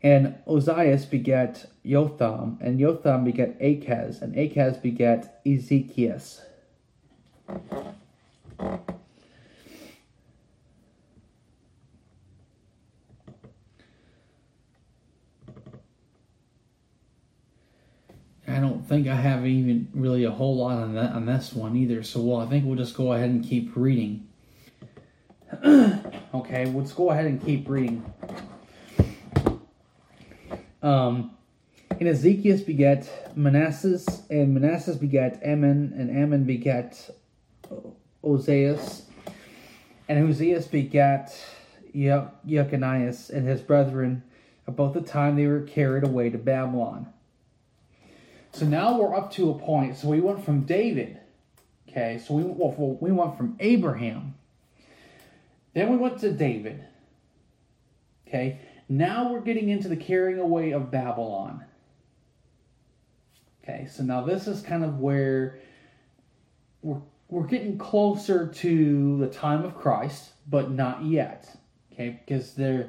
And 0.00 0.36
Ozias 0.46 1.10
begat 1.10 1.66
Jotham, 1.84 2.58
and 2.60 2.78
Jotham 2.78 3.24
begat 3.24 3.58
Achaz, 3.60 4.22
and 4.22 4.34
Achaz 4.36 4.80
begat 4.80 5.44
Ezekias. 5.44 6.40
I 18.58 18.60
don't 18.60 18.84
think 18.88 19.06
I 19.06 19.14
have 19.14 19.46
even 19.46 19.86
really 19.94 20.24
a 20.24 20.32
whole 20.32 20.56
lot 20.56 20.78
on 20.78 20.94
that 20.96 21.12
on 21.12 21.26
this 21.26 21.52
one 21.52 21.76
either. 21.76 22.02
So 22.02 22.20
well, 22.20 22.40
I 22.40 22.46
think 22.46 22.64
we'll 22.64 22.74
just 22.74 22.96
go 22.96 23.12
ahead 23.12 23.30
and 23.30 23.44
keep 23.44 23.70
reading. 23.76 24.26
okay, 25.64 26.66
let's 26.66 26.90
go 26.90 27.10
ahead 27.10 27.26
and 27.26 27.40
keep 27.40 27.68
reading. 27.68 28.04
Um, 30.82 31.36
and 31.88 32.08
Ezekiel 32.08 32.58
begat 32.66 33.08
Manasseh, 33.36 34.00
and 34.28 34.54
Manasseh 34.54 34.96
begat 34.96 35.40
Ammon, 35.44 35.92
and 35.96 36.10
Ammon 36.10 36.42
begat 36.42 37.10
Ozias, 38.24 39.02
and 40.08 40.28
Ozias 40.28 40.68
begat 40.68 41.32
Jechonias 41.94 43.30
and 43.30 43.46
his 43.46 43.60
brethren 43.60 44.24
about 44.66 44.94
the 44.94 45.00
time 45.00 45.36
they 45.36 45.46
were 45.46 45.60
carried 45.60 46.02
away 46.02 46.28
to 46.30 46.38
Babylon. 46.38 47.12
So 48.52 48.64
now 48.66 48.98
we're 48.98 49.14
up 49.14 49.32
to 49.32 49.50
a 49.50 49.58
point. 49.58 49.96
So 49.96 50.08
we 50.08 50.20
went 50.20 50.44
from 50.44 50.62
David, 50.62 51.18
okay. 51.88 52.20
So 52.26 52.34
we 52.34 52.42
well, 52.42 52.98
we 53.00 53.12
went 53.12 53.36
from 53.36 53.56
Abraham. 53.60 54.34
Then 55.74 55.90
we 55.90 55.96
went 55.96 56.18
to 56.20 56.32
David, 56.32 56.84
okay, 58.26 58.58
Now 58.88 59.30
we're 59.30 59.42
getting 59.42 59.68
into 59.68 59.88
the 59.88 59.96
carrying 59.96 60.38
away 60.38 60.72
of 60.72 60.90
Babylon. 60.90 61.64
Okay, 63.62 63.86
so 63.86 64.02
now 64.02 64.22
this 64.22 64.48
is 64.48 64.62
kind 64.62 64.82
of 64.82 64.98
where 64.98 65.60
we're, 66.82 67.02
we're 67.28 67.46
getting 67.46 67.76
closer 67.76 68.46
to 68.46 69.18
the 69.18 69.26
time 69.26 69.64
of 69.64 69.76
Christ, 69.76 70.30
but 70.48 70.70
not 70.70 71.04
yet. 71.04 71.54
Okay, 71.92 72.18
because 72.24 72.54
there 72.54 72.88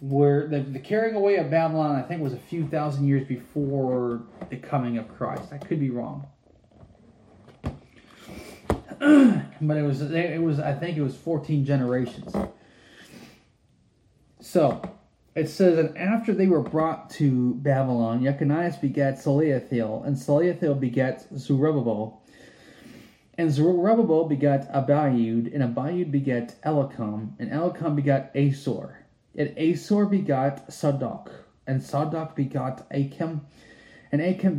where 0.00 0.46
the, 0.46 0.60
the 0.60 0.78
carrying 0.78 1.16
away 1.16 1.36
of 1.36 1.50
Babylon, 1.50 1.96
I 1.96 2.02
think, 2.02 2.22
was 2.22 2.32
a 2.32 2.38
few 2.38 2.66
thousand 2.68 3.08
years 3.08 3.26
before 3.26 4.22
the 4.48 4.56
coming 4.56 4.98
of 4.98 5.08
Christ. 5.16 5.52
I 5.52 5.58
could 5.58 5.80
be 5.80 5.90
wrong. 5.90 6.26
but 9.00 9.76
it 9.76 9.82
was 9.82 10.02
it 10.02 10.42
was 10.42 10.58
I 10.58 10.72
think 10.72 10.96
it 10.96 11.02
was 11.02 11.16
14 11.16 11.64
generations. 11.64 12.34
So 14.40 14.82
it 15.34 15.48
says 15.48 15.76
that 15.76 15.96
after 15.96 16.34
they 16.34 16.46
were 16.46 16.62
brought 16.62 17.10
to 17.10 17.54
Babylon, 17.54 18.22
Yechonias 18.22 18.80
begat 18.80 19.18
Salathiel, 19.18 20.04
and 20.06 20.16
Salathiel 20.16 20.78
begat 20.78 21.26
Zerubbabel, 21.36 22.22
and 23.36 23.52
Zerubbabel 23.52 24.24
begat 24.24 24.72
Abiud, 24.72 25.54
and 25.54 25.62
Abiud 25.62 26.10
begat 26.10 26.60
Elikam, 26.62 27.34
and 27.38 27.50
Elikam 27.52 27.94
begat 27.94 28.32
Azor, 28.34 29.06
and 29.38 29.56
Azor 29.56 30.04
begat 30.04 30.68
Sadoc, 30.68 31.30
and 31.64 31.80
Sadoc 31.80 32.34
begat 32.34 32.84
Achim, 32.90 33.46
and 34.10 34.20
Achim 34.20 34.56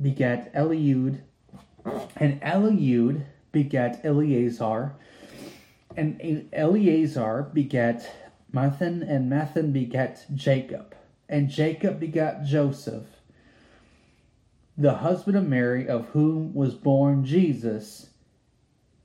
begat 0.00 0.54
Eliud, 0.54 1.20
and 2.16 2.40
Eliud 2.40 3.24
begat 3.50 4.00
Eleazar, 4.04 4.94
and 5.96 6.48
Eleazar 6.52 7.50
begat 7.52 8.08
Matthan, 8.54 9.02
and 9.02 9.30
Matthan 9.30 9.72
begat 9.72 10.24
Jacob, 10.32 10.94
and 11.28 11.50
Jacob 11.50 11.98
begat 11.98 12.44
Joseph, 12.44 13.06
the 14.78 14.94
husband 14.94 15.36
of 15.36 15.48
Mary, 15.48 15.88
of 15.88 16.06
whom 16.10 16.54
was 16.54 16.74
born 16.76 17.24
Jesus, 17.24 18.10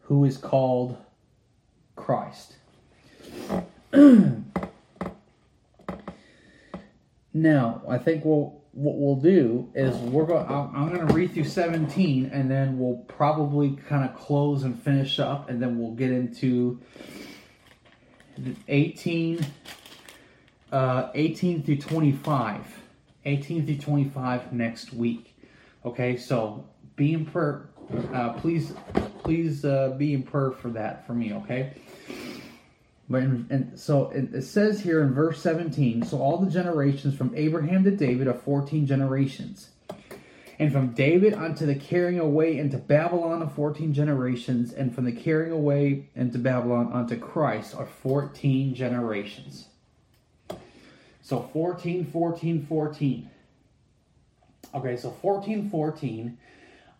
who 0.01 0.23
is 0.23 0.37
called 0.37 0.97
Christ. 1.95 2.57
now, 7.35 7.81
I 7.89 7.97
think 7.97 8.23
we'll 8.23 8.61
what 8.71 8.95
we'll 8.95 9.17
do 9.17 9.69
is 9.75 9.93
we're 9.97 10.25
going. 10.25 10.45
I'm 10.47 10.89
going 10.89 11.05
to 11.05 11.13
read 11.13 11.33
through 11.33 11.43
17, 11.43 12.29
and 12.31 12.49
then 12.49 12.79
we'll 12.79 13.03
probably 13.09 13.77
kind 13.89 14.09
of 14.09 14.15
close 14.15 14.63
and 14.63 14.81
finish 14.81 15.19
up, 15.19 15.49
and 15.49 15.61
then 15.61 15.77
we'll 15.77 15.91
get 15.91 16.11
into 16.11 16.79
18, 18.69 19.45
uh, 20.71 21.09
18 21.13 21.63
through 21.63 21.77
25. 21.77 22.81
18 23.25 23.65
through 23.65 23.77
25 23.77 24.53
next 24.53 24.93
week. 24.93 25.37
Okay, 25.83 26.15
so 26.15 26.65
be 26.95 27.13
in 27.13 27.25
prayer. 27.25 27.67
Uh, 28.13 28.31
please, 28.33 28.73
please 29.23 29.65
uh, 29.65 29.93
be 29.97 30.13
in 30.13 30.23
prayer 30.23 30.51
for 30.51 30.69
that 30.69 31.05
for 31.05 31.13
me. 31.13 31.33
Okay. 31.33 31.73
But 33.09 33.23
in, 33.23 33.47
and 33.49 33.79
so 33.79 34.09
it, 34.09 34.33
it 34.33 34.41
says 34.43 34.81
here 34.81 35.01
in 35.01 35.13
verse 35.13 35.41
17. 35.41 36.03
So 36.03 36.19
all 36.19 36.37
the 36.37 36.49
generations 36.49 37.15
from 37.15 37.33
Abraham 37.35 37.83
to 37.83 37.91
David 37.91 38.27
are 38.27 38.33
14 38.33 38.87
generations 38.87 39.69
and 40.59 40.71
from 40.71 40.93
David 40.93 41.33
unto 41.33 41.65
the 41.65 41.75
carrying 41.75 42.19
away 42.19 42.57
into 42.57 42.77
Babylon 42.77 43.41
of 43.41 43.53
14 43.53 43.93
generations, 43.93 44.71
and 44.71 44.93
from 44.93 45.05
the 45.05 45.11
carrying 45.11 45.51
away 45.51 46.07
into 46.15 46.37
Babylon 46.37 46.91
unto 46.93 47.17
Christ 47.17 47.75
are 47.75 47.85
14 47.85 48.73
generations. 48.73 49.67
So 51.21 51.49
14, 51.53 52.05
14, 52.05 52.65
14. 52.67 53.29
Okay, 54.73 54.97
so 54.97 55.11
14, 55.21 55.69
14, 55.69 56.37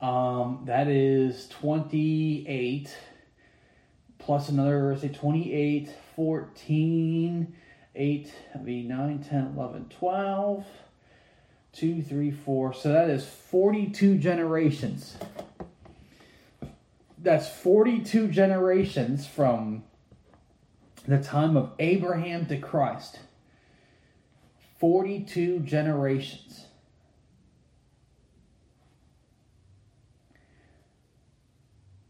um, 0.01 0.64
that 0.66 0.88
is 0.88 1.47
28 1.49 2.93
plus 4.26 4.49
another, 4.49 4.97
say 4.99 5.09
28, 5.09 5.89
14, 6.15 7.55
8, 7.95 8.34
that'd 8.47 8.65
be 8.65 8.84
9, 8.84 9.23
10, 9.23 9.53
11, 9.55 9.86
12 9.89 10.65
two, 11.76 12.01
three, 12.01 12.32
four. 12.32 12.73
So 12.73 12.91
that 12.91 13.09
is 13.09 13.28
42 13.28 14.17
generations. 14.17 15.17
That's 17.17 17.49
42 17.49 18.30
generations 18.30 19.28
from 19.28 19.84
the 21.07 21.21
time 21.21 21.57
of 21.57 21.71
Abraham 21.80 22.45
to 22.47 22.57
Christ. 22.57 23.19
42 24.80 25.59
generations. 25.59 26.67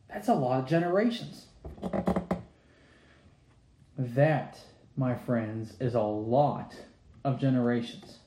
That's 0.10 0.28
a 0.28 0.34
lot 0.34 0.60
of 0.60 0.70
generations. 0.70 1.48
That, 3.98 4.60
my 4.98 5.16
friends, 5.16 5.74
is 5.80 5.96
a 5.96 6.02
lot 6.02 6.76
of 7.24 7.40
generations. 7.40 8.20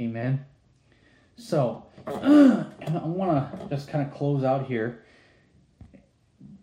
Amen. 0.00 0.44
So, 1.36 1.84
I 2.06 2.66
want 3.04 3.60
to 3.60 3.68
just 3.68 3.88
kind 3.88 4.06
of 4.06 4.14
close 4.14 4.44
out 4.44 4.66
here. 4.66 5.04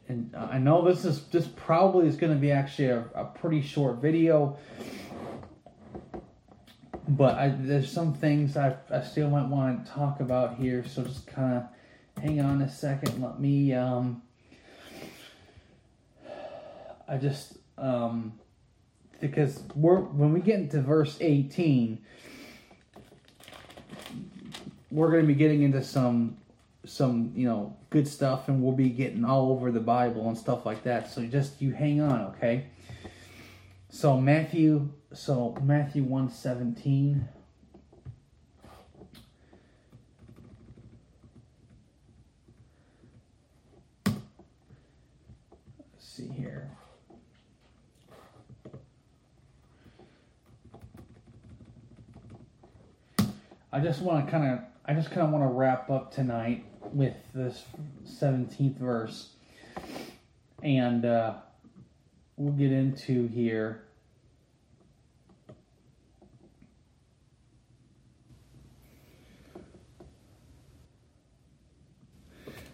And 0.08 0.34
I 0.36 0.58
know 0.58 0.88
this 0.88 1.03
is 1.03 1.26
this 1.28 1.47
probably 1.47 2.08
is 2.08 2.16
going 2.16 2.34
to 2.34 2.39
be 2.39 2.51
actually 2.51 2.89
a, 2.89 3.05
a 3.14 3.26
pretty 3.26 3.62
short 3.62 3.97
video, 3.97 4.58
but 7.10 7.36
I, 7.36 7.49
there's 7.49 7.91
some 7.91 8.14
things 8.14 8.55
I, 8.55 8.78
I 8.89 9.01
still 9.01 9.30
might 9.30 9.47
want 9.47 9.86
to 9.86 9.91
talk 9.91 10.22
about 10.22 10.55
here. 10.55 10.86
So 10.88 11.03
just 11.03 11.28
kind 11.28 11.58
of 11.58 12.24
hang 12.24 12.39
on 12.39 12.62
a 12.62 12.70
second. 12.70 13.22
Let 13.22 13.39
me. 13.39 13.74
Um, 13.74 14.22
I 17.08 17.18
just 17.18 17.58
um, 17.78 18.34
because 19.20 19.62
we're 19.76 19.99
when 19.99 20.34
we 20.34 20.41
get 20.41 20.60
into 20.60 20.82
verse 20.82 21.18
18 21.20 21.99
we're 24.91 25.10
going 25.10 25.22
to 25.22 25.28
be 25.28 25.36
getting 25.36 25.64
into 25.64 25.84
some 25.84 26.38
some 26.86 27.32
you 27.36 27.47
know 27.47 27.76
good 27.89 28.08
stuff 28.08 28.47
and 28.47 28.62
we'll 28.62 28.76
be 28.76 28.89
getting 28.89 29.26
all 29.26 29.51
over 29.51 29.72
the 29.72 29.80
bible 29.80 30.28
and 30.28 30.38
stuff 30.38 30.66
like 30.66 30.84
that. 30.84 31.10
So 31.10 31.26
just 31.26 31.62
you 31.62 31.72
hang 31.72 32.01
on 32.01 32.22
okay? 32.36 32.68
So 33.89 34.18
matthew 34.18 34.89
so 35.14 35.55
matthew 35.62 36.03
117 36.03 37.28
let's 44.05 44.18
see 45.99 46.28
here 46.28 46.57
I 53.78 53.80
just 53.80 54.01
want 54.01 54.25
to 54.25 54.32
kind 54.32 54.53
of 54.53 54.59
I 54.88 54.95
just 54.95 55.11
kind 55.11 55.21
of 55.21 55.30
want 55.30 55.43
to 55.43 55.49
wrap 55.49 55.91
up 55.91 56.11
tonight 56.11 56.65
with 56.82 57.13
this 57.36 57.63
17th 58.07 58.78
verse. 58.78 59.34
And 60.63 61.05
uh, 61.05 61.36
we'll 62.38 62.53
get 62.53 62.71
into 62.71 63.28
here. 63.28 63.84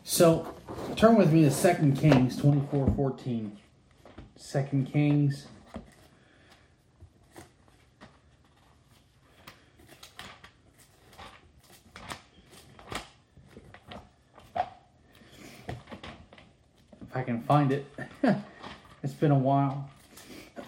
So, 0.06 0.56
turn 0.96 1.18
with 1.18 1.34
me 1.34 1.50
to 1.50 1.52
2 1.52 1.92
Kings 2.00 2.38
24 2.38 2.94
14. 2.96 3.58
2 4.42 4.88
Kings 4.90 5.48
I 17.16 17.22
can 17.22 17.42
find 17.42 17.72
it. 17.72 17.86
it's 19.04 19.14
been 19.14 19.32
a 19.32 19.38
while. 19.38 19.90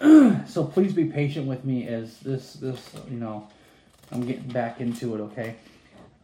so 0.46 0.64
please 0.64 0.92
be 0.92 1.04
patient 1.04 1.46
with 1.46 1.64
me 1.64 1.86
as 1.88 2.18
this 2.20 2.54
this 2.54 2.92
you 3.08 3.18
know 3.18 3.48
I'm 4.12 4.24
getting 4.24 4.48
back 4.48 4.80
into 4.80 5.14
it, 5.14 5.20
okay? 5.20 5.56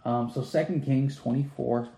Um, 0.04 0.30
so 0.32 0.42
Second 0.42 0.84
Kings 0.84 1.16
24. 1.16 1.88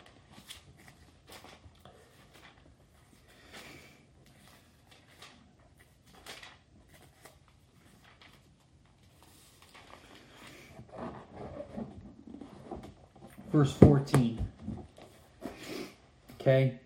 Verse 13.53 13.72
14. 13.72 14.45
Okay. 16.41 16.81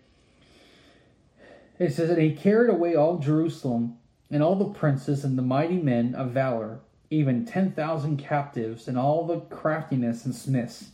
It 1.89 1.95
says, 1.95 2.09
that 2.09 2.19
he 2.19 2.35
carried 2.35 2.69
away 2.69 2.93
all 2.93 3.17
Jerusalem, 3.17 3.97
and 4.29 4.43
all 4.43 4.55
the 4.55 4.65
princes 4.65 5.23
and 5.23 5.35
the 5.35 5.41
mighty 5.41 5.79
men 5.81 6.13
of 6.13 6.29
valor, 6.29 6.81
even 7.09 7.47
10,000 7.47 8.17
captives, 8.17 8.87
and 8.87 8.95
all 8.95 9.25
the 9.25 9.39
craftiness 9.39 10.23
and 10.23 10.35
smiths. 10.35 10.91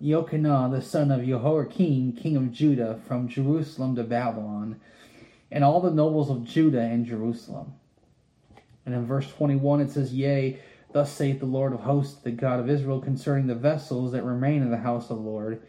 the 0.00 0.82
son 0.82 1.12
of 1.12 1.24
Jehoiakim, 1.24 2.14
king 2.14 2.36
of 2.36 2.50
Judah, 2.50 3.00
from 3.06 3.28
Jerusalem 3.28 3.94
to 3.94 4.02
Babylon, 4.02 4.80
and 5.52 5.62
all 5.62 5.80
the 5.80 5.92
nobles 5.92 6.30
of 6.30 6.42
Judah 6.42 6.80
and 6.80 7.06
Jerusalem. 7.06 7.74
And 8.84 8.92
in 8.92 9.06
verse 9.06 9.30
21 9.30 9.82
it 9.82 9.92
says, 9.92 10.12
Yea, 10.12 10.58
thus 10.90 11.12
saith 11.12 11.38
the 11.38 11.46
Lord 11.46 11.72
of 11.72 11.80
hosts, 11.80 12.20
the 12.20 12.32
God 12.32 12.58
of 12.58 12.68
Israel, 12.68 13.00
concerning 13.00 13.46
the 13.46 13.54
vessels 13.54 14.10
that 14.12 14.24
remain 14.24 14.62
in 14.62 14.72
the 14.72 14.78
house 14.78 15.10
of 15.10 15.18
the 15.18 15.22
Lord, 15.22 15.62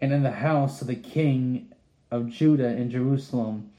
and 0.00 0.12
in 0.12 0.24
the 0.24 0.32
house 0.32 0.80
of 0.80 0.88
the 0.88 0.96
king 0.96 1.72
of 2.10 2.28
Judah 2.28 2.74
in 2.76 2.90
Jerusalem 2.90 3.70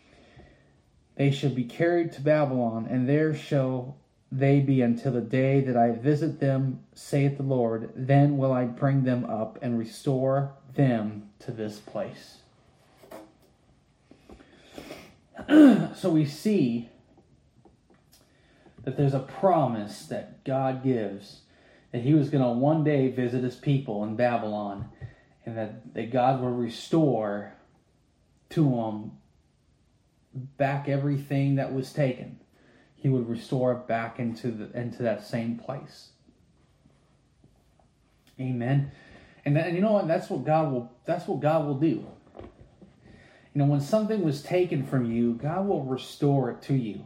they 1.17 1.31
shall 1.31 1.49
be 1.49 1.63
carried 1.63 2.11
to 2.13 2.21
Babylon, 2.21 2.87
and 2.89 3.09
there 3.09 3.33
shall 3.33 3.97
they 4.31 4.59
be 4.59 4.81
until 4.81 5.13
the 5.13 5.21
day 5.21 5.61
that 5.61 5.75
I 5.75 5.91
visit 5.91 6.39
them, 6.39 6.81
saith 6.93 7.37
the 7.37 7.43
Lord. 7.43 7.91
Then 7.95 8.37
will 8.37 8.53
I 8.53 8.65
bring 8.65 9.03
them 9.03 9.25
up 9.25 9.57
and 9.61 9.79
restore 9.79 10.53
them 10.75 11.29
to 11.39 11.51
this 11.51 11.79
place. 11.79 12.37
so 15.95 16.09
we 16.09 16.25
see 16.25 16.89
that 18.83 18.95
there's 18.95 19.13
a 19.13 19.19
promise 19.19 20.05
that 20.05 20.43
God 20.43 20.83
gives 20.83 21.41
that 21.91 22.01
He 22.03 22.13
was 22.13 22.29
going 22.29 22.43
to 22.43 22.49
one 22.49 22.83
day 22.83 23.09
visit 23.09 23.43
His 23.43 23.55
people 23.55 24.03
in 24.03 24.15
Babylon 24.15 24.89
and 25.45 25.57
that, 25.57 25.93
that 25.95 26.11
God 26.11 26.41
will 26.41 26.51
restore 26.51 27.53
to 28.49 28.63
them 28.63 29.11
back 30.57 30.87
everything 30.87 31.55
that 31.55 31.73
was 31.73 31.91
taken. 31.91 32.39
He 32.95 33.09
would 33.09 33.29
restore 33.29 33.73
it 33.73 33.87
back 33.87 34.19
into 34.19 34.51
the 34.51 34.77
into 34.77 35.03
that 35.03 35.25
same 35.25 35.57
place. 35.57 36.09
Amen. 38.39 38.91
And, 39.45 39.55
then, 39.55 39.73
you 39.75 39.81
know 39.81 39.93
what? 39.93 40.07
That's 40.07 40.29
what 40.29 40.45
God 40.45 40.71
will. 40.71 40.91
That's 41.05 41.27
what 41.27 41.39
God 41.39 41.65
will 41.65 41.77
do. 41.77 42.05
You 43.53 43.63
know, 43.63 43.65
when 43.65 43.81
something 43.81 44.23
was 44.23 44.43
taken 44.43 44.85
from 44.85 45.09
you, 45.09 45.33
God 45.33 45.67
will 45.67 45.83
restore 45.83 46.51
it 46.51 46.61
to 46.63 46.75
you. 46.75 47.05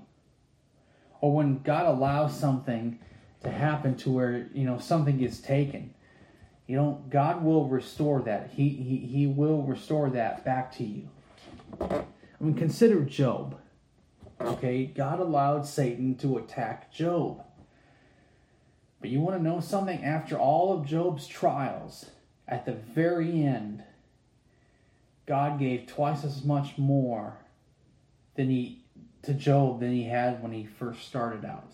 Or 1.22 1.34
when 1.34 1.62
God 1.62 1.86
allows 1.86 2.38
something 2.38 3.00
to 3.44 3.50
happen 3.52 3.96
to 3.98 4.12
where 4.12 4.50
you 4.54 4.66
know 4.66 4.80
something 4.80 5.18
gets 5.18 5.40
taken, 5.40 5.94
you 6.68 6.76
know, 6.76 7.04
God 7.10 7.44
will 7.44 7.68
restore 7.68 8.22
that. 8.24 8.52
He 8.56 8.70
He 8.70 8.98
He 8.98 9.28
will 9.28 9.62
restore 9.62 10.10
that 10.10 10.44
back 10.44 10.72
to 10.78 10.84
you. 10.84 11.10
I 12.42 12.44
mean, 12.44 12.56
consider 12.56 13.02
Job. 13.02 13.60
Okay, 14.40 14.86
God 14.86 15.20
allowed 15.20 15.68
Satan 15.68 16.16
to 16.16 16.38
attack 16.38 16.92
Job. 16.92 17.44
But 19.00 19.12
you 19.12 19.20
want 19.20 19.38
to 19.38 19.44
know 19.44 19.60
something? 19.60 20.04
After 20.04 20.38
all 20.40 20.74
of 20.74 20.88
Job's 20.88 21.28
trials, 21.28 22.08
at 22.48 22.66
the 22.66 22.72
very 22.74 23.44
end, 23.44 23.84
God 25.28 25.60
gave 25.60 25.86
twice 25.86 26.24
as 26.24 26.44
much 26.44 26.80
more 26.80 27.38
than 28.36 28.50
he 28.50 28.84
to 29.24 29.36
Job 29.36 29.80
than 29.80 29.92
he 29.92 30.04
had 30.04 30.42
when 30.42 30.52
he 30.52 30.66
first 30.66 31.08
started 31.08 31.46
out. 31.46 31.74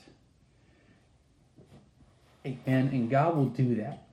And 2.43 2.59
and 2.65 3.09
God 3.09 3.38
will 3.38 3.45
do 3.45 3.76
that. 3.76 4.03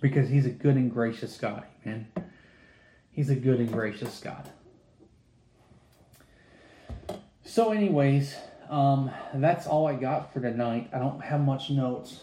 Because 0.00 0.28
he's 0.28 0.46
a 0.46 0.50
good 0.50 0.76
and 0.76 0.90
gracious 0.92 1.36
God, 1.36 1.64
man. 1.84 2.06
He's 3.10 3.28
a 3.28 3.34
good 3.34 3.58
and 3.58 3.72
gracious 3.72 4.20
God. 4.20 4.48
So, 7.44 7.72
anyways, 7.72 8.36
um, 8.68 9.10
that's 9.34 9.66
all 9.66 9.86
I 9.86 9.94
got 9.94 10.32
for 10.32 10.40
tonight. 10.40 10.90
I 10.92 10.98
don't 10.98 11.20
have 11.20 11.40
much 11.40 11.70
notes. 11.70 12.20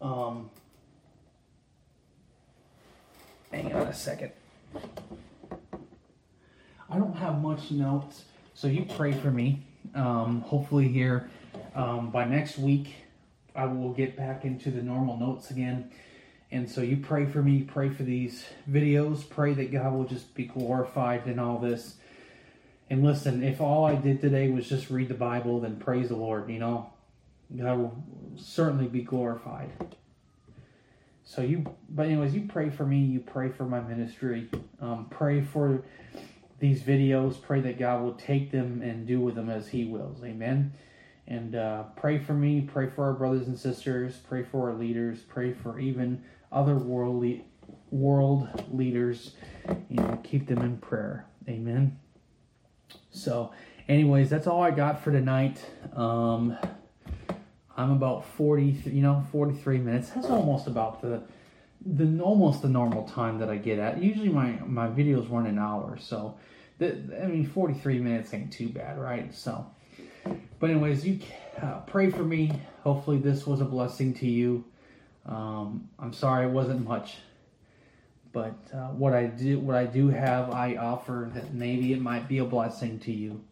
Um, 0.00 0.50
hang 3.50 3.72
on 3.72 3.86
a 3.86 3.94
second. 3.94 4.32
I 6.88 6.98
don't 6.98 7.16
have 7.16 7.40
much 7.40 7.70
notes, 7.70 8.24
so 8.54 8.68
you 8.68 8.84
pray 8.96 9.12
for 9.12 9.30
me. 9.30 9.62
Um, 9.94 10.42
hopefully, 10.42 10.88
here 10.88 11.30
um, 11.74 12.10
by 12.10 12.24
next 12.24 12.58
week, 12.58 12.94
I 13.54 13.64
will 13.64 13.92
get 13.92 14.16
back 14.16 14.44
into 14.44 14.70
the 14.70 14.82
normal 14.82 15.16
notes 15.16 15.50
again. 15.50 15.90
And 16.50 16.68
so, 16.68 16.80
you 16.82 16.98
pray 16.98 17.26
for 17.26 17.42
me, 17.42 17.62
pray 17.62 17.88
for 17.88 18.02
these 18.02 18.44
videos, 18.70 19.28
pray 19.28 19.54
that 19.54 19.72
God 19.72 19.94
will 19.94 20.04
just 20.04 20.34
be 20.34 20.44
glorified 20.44 21.26
in 21.26 21.38
all 21.38 21.58
this. 21.58 21.94
And 22.88 23.04
listen, 23.04 23.42
if 23.42 23.60
all 23.60 23.84
I 23.84 23.96
did 23.96 24.20
today 24.20 24.48
was 24.48 24.68
just 24.68 24.90
read 24.90 25.08
the 25.08 25.14
Bible, 25.14 25.60
then 25.60 25.76
praise 25.76 26.08
the 26.08 26.16
Lord, 26.16 26.48
you 26.48 26.58
know. 26.58 26.90
God 27.54 27.78
will 27.78 28.04
certainly 28.36 28.86
be 28.86 29.02
glorified. 29.02 29.70
So 31.24 31.42
you, 31.42 31.64
but 31.88 32.06
anyways, 32.06 32.34
you 32.34 32.46
pray 32.48 32.70
for 32.70 32.84
me. 32.84 32.98
You 32.98 33.20
pray 33.20 33.50
for 33.50 33.64
my 33.64 33.80
ministry. 33.80 34.48
Um, 34.80 35.06
pray 35.10 35.42
for 35.42 35.82
these 36.60 36.82
videos. 36.82 37.40
Pray 37.40 37.60
that 37.60 37.78
God 37.78 38.02
will 38.02 38.14
take 38.14 38.52
them 38.52 38.80
and 38.82 39.06
do 39.06 39.20
with 39.20 39.34
them 39.34 39.50
as 39.50 39.68
He 39.68 39.84
wills. 39.84 40.22
Amen. 40.24 40.72
And 41.26 41.56
uh, 41.56 41.84
pray 41.96 42.18
for 42.18 42.34
me. 42.34 42.60
Pray 42.60 42.88
for 42.88 43.04
our 43.04 43.12
brothers 43.12 43.48
and 43.48 43.58
sisters. 43.58 44.16
Pray 44.28 44.44
for 44.44 44.70
our 44.70 44.76
leaders. 44.76 45.18
Pray 45.20 45.52
for 45.52 45.78
even 45.80 46.22
other 46.52 46.76
world 46.76 47.24
world 47.90 48.48
leaders. 48.72 49.32
You 49.88 49.96
know, 49.96 50.20
keep 50.22 50.46
them 50.46 50.58
in 50.58 50.78
prayer. 50.78 51.26
Amen. 51.48 51.98
So, 53.16 53.52
anyways, 53.88 54.30
that's 54.30 54.46
all 54.46 54.62
I 54.62 54.70
got 54.70 55.02
for 55.02 55.10
tonight. 55.10 55.64
Um, 55.94 56.56
I'm 57.76 57.92
about 57.92 58.26
40, 58.36 58.82
you 58.86 59.02
know, 59.02 59.24
43 59.32 59.78
minutes. 59.78 60.10
That's 60.10 60.26
almost 60.26 60.66
about 60.66 61.02
the 61.02 61.22
the 61.84 62.20
almost 62.20 62.62
the 62.62 62.68
normal 62.68 63.04
time 63.04 63.38
that 63.38 63.48
I 63.48 63.56
get 63.56 63.78
at. 63.78 64.02
Usually 64.02 64.28
my 64.28 64.58
my 64.64 64.88
videos 64.88 65.30
run 65.30 65.46
an 65.46 65.58
hour, 65.58 65.96
so 65.98 66.36
the, 66.78 67.20
I 67.22 67.26
mean 67.26 67.46
43 67.46 67.98
minutes 68.00 68.34
ain't 68.34 68.52
too 68.52 68.68
bad, 68.68 68.98
right? 68.98 69.32
So, 69.34 69.66
but 70.58 70.70
anyways, 70.70 71.06
you 71.06 71.20
uh, 71.62 71.80
pray 71.86 72.10
for 72.10 72.24
me. 72.24 72.60
Hopefully 72.82 73.18
this 73.18 73.46
was 73.46 73.60
a 73.60 73.64
blessing 73.64 74.14
to 74.14 74.26
you. 74.26 74.64
Um, 75.26 75.88
I'm 75.98 76.12
sorry 76.12 76.46
it 76.46 76.50
wasn't 76.50 76.86
much 76.86 77.16
but 78.36 78.54
uh, 78.74 78.88
what 78.88 79.14
I 79.14 79.28
do, 79.28 79.58
what 79.58 79.76
I 79.76 79.86
do 79.86 80.08
have, 80.08 80.50
I 80.50 80.76
offer 80.76 81.30
that 81.32 81.54
maybe 81.54 81.94
it 81.94 82.02
might 82.02 82.28
be 82.28 82.36
a 82.36 82.44
blessing 82.44 82.98
to 82.98 83.10
you. 83.10 83.42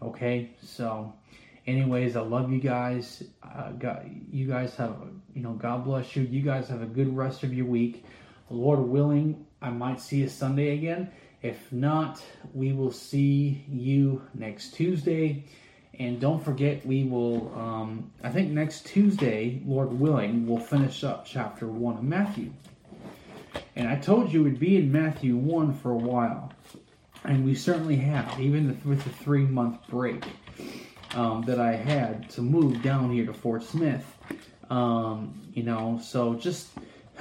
Okay, 0.00 0.52
so, 0.62 1.12
anyways, 1.66 2.16
I 2.16 2.22
love 2.22 2.50
you 2.50 2.58
guys. 2.58 3.24
Uh, 3.42 3.72
God, 3.72 4.10
you 4.32 4.46
guys 4.46 4.74
have, 4.76 4.96
you 5.34 5.42
know, 5.42 5.52
God 5.52 5.84
bless 5.84 6.16
you. 6.16 6.22
You 6.22 6.40
guys 6.40 6.66
have 6.68 6.80
a 6.80 6.86
good 6.86 7.14
rest 7.14 7.42
of 7.42 7.52
your 7.52 7.66
week. 7.66 8.06
Lord 8.48 8.78
willing, 8.78 9.44
I 9.60 9.68
might 9.68 10.00
see 10.00 10.20
you 10.20 10.30
Sunday 10.30 10.72
again. 10.72 11.10
If 11.42 11.70
not, 11.70 12.24
we 12.54 12.72
will 12.72 12.92
see 12.92 13.66
you 13.68 14.22
next 14.32 14.72
Tuesday. 14.72 15.44
And 15.98 16.18
don't 16.18 16.42
forget, 16.42 16.86
we 16.86 17.04
will, 17.04 17.52
um, 17.54 18.10
I 18.24 18.30
think 18.30 18.50
next 18.50 18.86
Tuesday, 18.86 19.60
Lord 19.66 19.92
willing, 19.92 20.46
we'll 20.46 20.64
finish 20.64 21.04
up 21.04 21.26
chapter 21.26 21.66
1 21.66 21.98
of 21.98 22.02
Matthew. 22.02 22.52
And 23.76 23.88
I 23.88 23.96
told 23.96 24.32
you 24.32 24.42
we'd 24.42 24.58
be 24.58 24.78
in 24.78 24.90
Matthew 24.90 25.36
1 25.36 25.74
for 25.74 25.92
a 25.92 25.96
while. 25.96 26.50
And 27.24 27.44
we 27.44 27.54
certainly 27.54 27.96
have, 27.96 28.40
even 28.40 28.80
with 28.84 29.04
the 29.04 29.10
three 29.10 29.44
month 29.44 29.86
break 29.88 30.24
um, 31.14 31.42
that 31.42 31.60
I 31.60 31.72
had 31.72 32.30
to 32.30 32.40
move 32.40 32.82
down 32.82 33.10
here 33.10 33.26
to 33.26 33.34
Fort 33.34 33.62
Smith. 33.62 34.04
Um, 34.70 35.42
you 35.52 35.62
know, 35.62 36.00
so 36.02 36.34
just. 36.34 36.70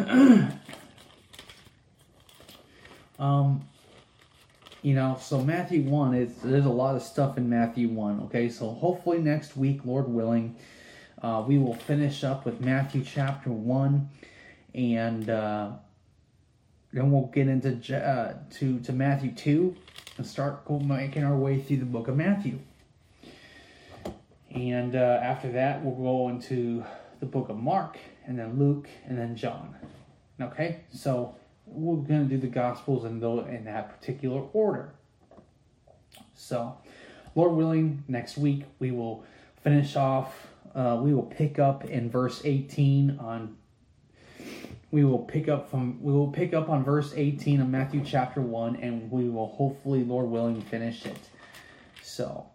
um, 3.20 3.68
you 4.82 4.94
know, 4.94 5.18
so 5.20 5.42
Matthew 5.42 5.82
1 5.82 6.14
is 6.14 6.36
there's 6.44 6.66
a 6.66 6.70
lot 6.70 6.96
of 6.96 7.02
stuff 7.02 7.38
in 7.38 7.50
Matthew 7.50 7.90
1, 7.90 8.22
okay? 8.26 8.50
So 8.50 8.70
hopefully 8.70 9.18
next 9.18 9.58
week, 9.58 9.82
Lord 9.84 10.08
willing, 10.08 10.56
uh, 11.24 11.44
we 11.46 11.58
will 11.58 11.74
finish 11.74 12.24
up 12.24 12.46
with 12.46 12.62
Matthew 12.62 13.04
chapter 13.04 13.50
1 13.50 14.10
and 14.76 15.30
uh, 15.30 15.72
then 16.96 17.12
we'll 17.12 17.28
get 17.28 17.48
into 17.48 17.98
uh, 17.98 18.34
to 18.56 18.80
to 18.80 18.94
Matthew 18.94 19.32
2 19.34 19.76
and 20.18 20.26
start 20.26 20.70
making 20.70 21.24
our 21.24 21.36
way 21.36 21.62
through 21.62 21.78
the 21.78 21.86
book 21.86 22.08
of 22.08 22.16
Matthew. 22.16 22.60
And 24.50 24.96
uh, 24.96 25.20
after 25.22 25.52
that, 25.52 25.84
we'll 25.84 25.96
go 25.96 26.30
into 26.30 26.86
the 27.20 27.26
book 27.26 27.50
of 27.50 27.58
Mark 27.58 27.98
and 28.26 28.40
then 28.40 28.58
Luke 28.58 28.88
and 29.06 29.18
then 29.18 29.36
John. 29.36 29.76
Okay? 30.40 30.82
So 30.94 31.36
we're 31.66 31.98
going 31.98 32.30
to 32.30 32.36
do 32.36 32.38
the 32.38 32.48
Gospels 32.48 33.04
in, 33.04 33.20
the, 33.20 33.30
in 33.48 33.66
that 33.66 34.00
particular 34.00 34.42
order. 34.54 34.94
So, 36.34 36.78
Lord 37.36 37.52
willing, 37.52 38.04
next 38.08 38.38
week 38.38 38.64
we 38.80 38.92
will 38.92 39.26
finish 39.62 39.98
off, 39.98 40.48
uh, 40.74 41.00
we 41.02 41.14
will 41.14 41.24
pick 41.24 41.60
up 41.60 41.84
in 41.84 42.10
verse 42.10 42.42
18 42.46 43.20
on. 43.20 43.58
We 44.92 45.04
will 45.04 45.20
pick 45.20 45.48
up 45.50 45.70
from 45.70 46.02
we 46.02 46.14
will 46.14 46.32
pick 46.32 46.54
up 46.54 46.70
on 46.70 46.84
verse 46.84 47.14
18 47.16 47.62
of 47.62 47.68
Matthew 47.68 48.04
chapter 48.06 48.42
1 48.42 48.78
and 48.78 49.12
we 49.12 49.30
will 49.30 49.48
hopefully 49.48 50.04
Lord 50.04 50.28
willing 50.28 50.62
finish 50.62 51.06
it. 51.06 51.20
So, 52.02 52.46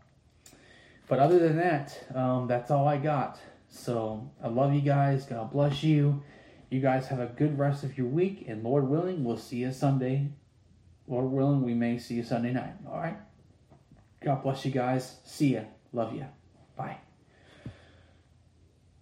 but 1.08 1.18
other 1.18 1.38
than 1.38 1.56
that, 1.56 2.06
um, 2.14 2.46
that's 2.46 2.70
all 2.70 2.86
I 2.86 2.96
got. 2.96 3.38
So, 3.68 4.30
I 4.42 4.48
love 4.48 4.74
you 4.74 4.80
guys. 4.80 5.26
God 5.26 5.52
bless 5.52 5.82
you. 5.82 6.22
You 6.70 6.80
guys 6.80 7.08
have 7.08 7.20
a 7.20 7.26
good 7.26 7.58
rest 7.58 7.82
of 7.82 7.98
your 7.98 8.06
week, 8.06 8.44
and 8.46 8.62
Lord 8.62 8.88
willing, 8.88 9.24
we'll 9.24 9.36
see 9.36 9.56
you 9.56 9.72
Sunday. 9.72 10.30
Lord 11.08 11.26
willing, 11.26 11.62
we 11.62 11.74
may 11.74 11.98
see 11.98 12.14
you 12.14 12.22
Sunday 12.22 12.52
night. 12.52 12.74
All 12.88 12.98
right. 12.98 13.16
God 14.24 14.42
bless 14.42 14.64
you 14.64 14.70
guys. 14.70 15.16
See 15.24 15.54
ya. 15.54 15.62
Love 15.92 16.14
you. 16.14 16.26
Bye. 16.76 16.98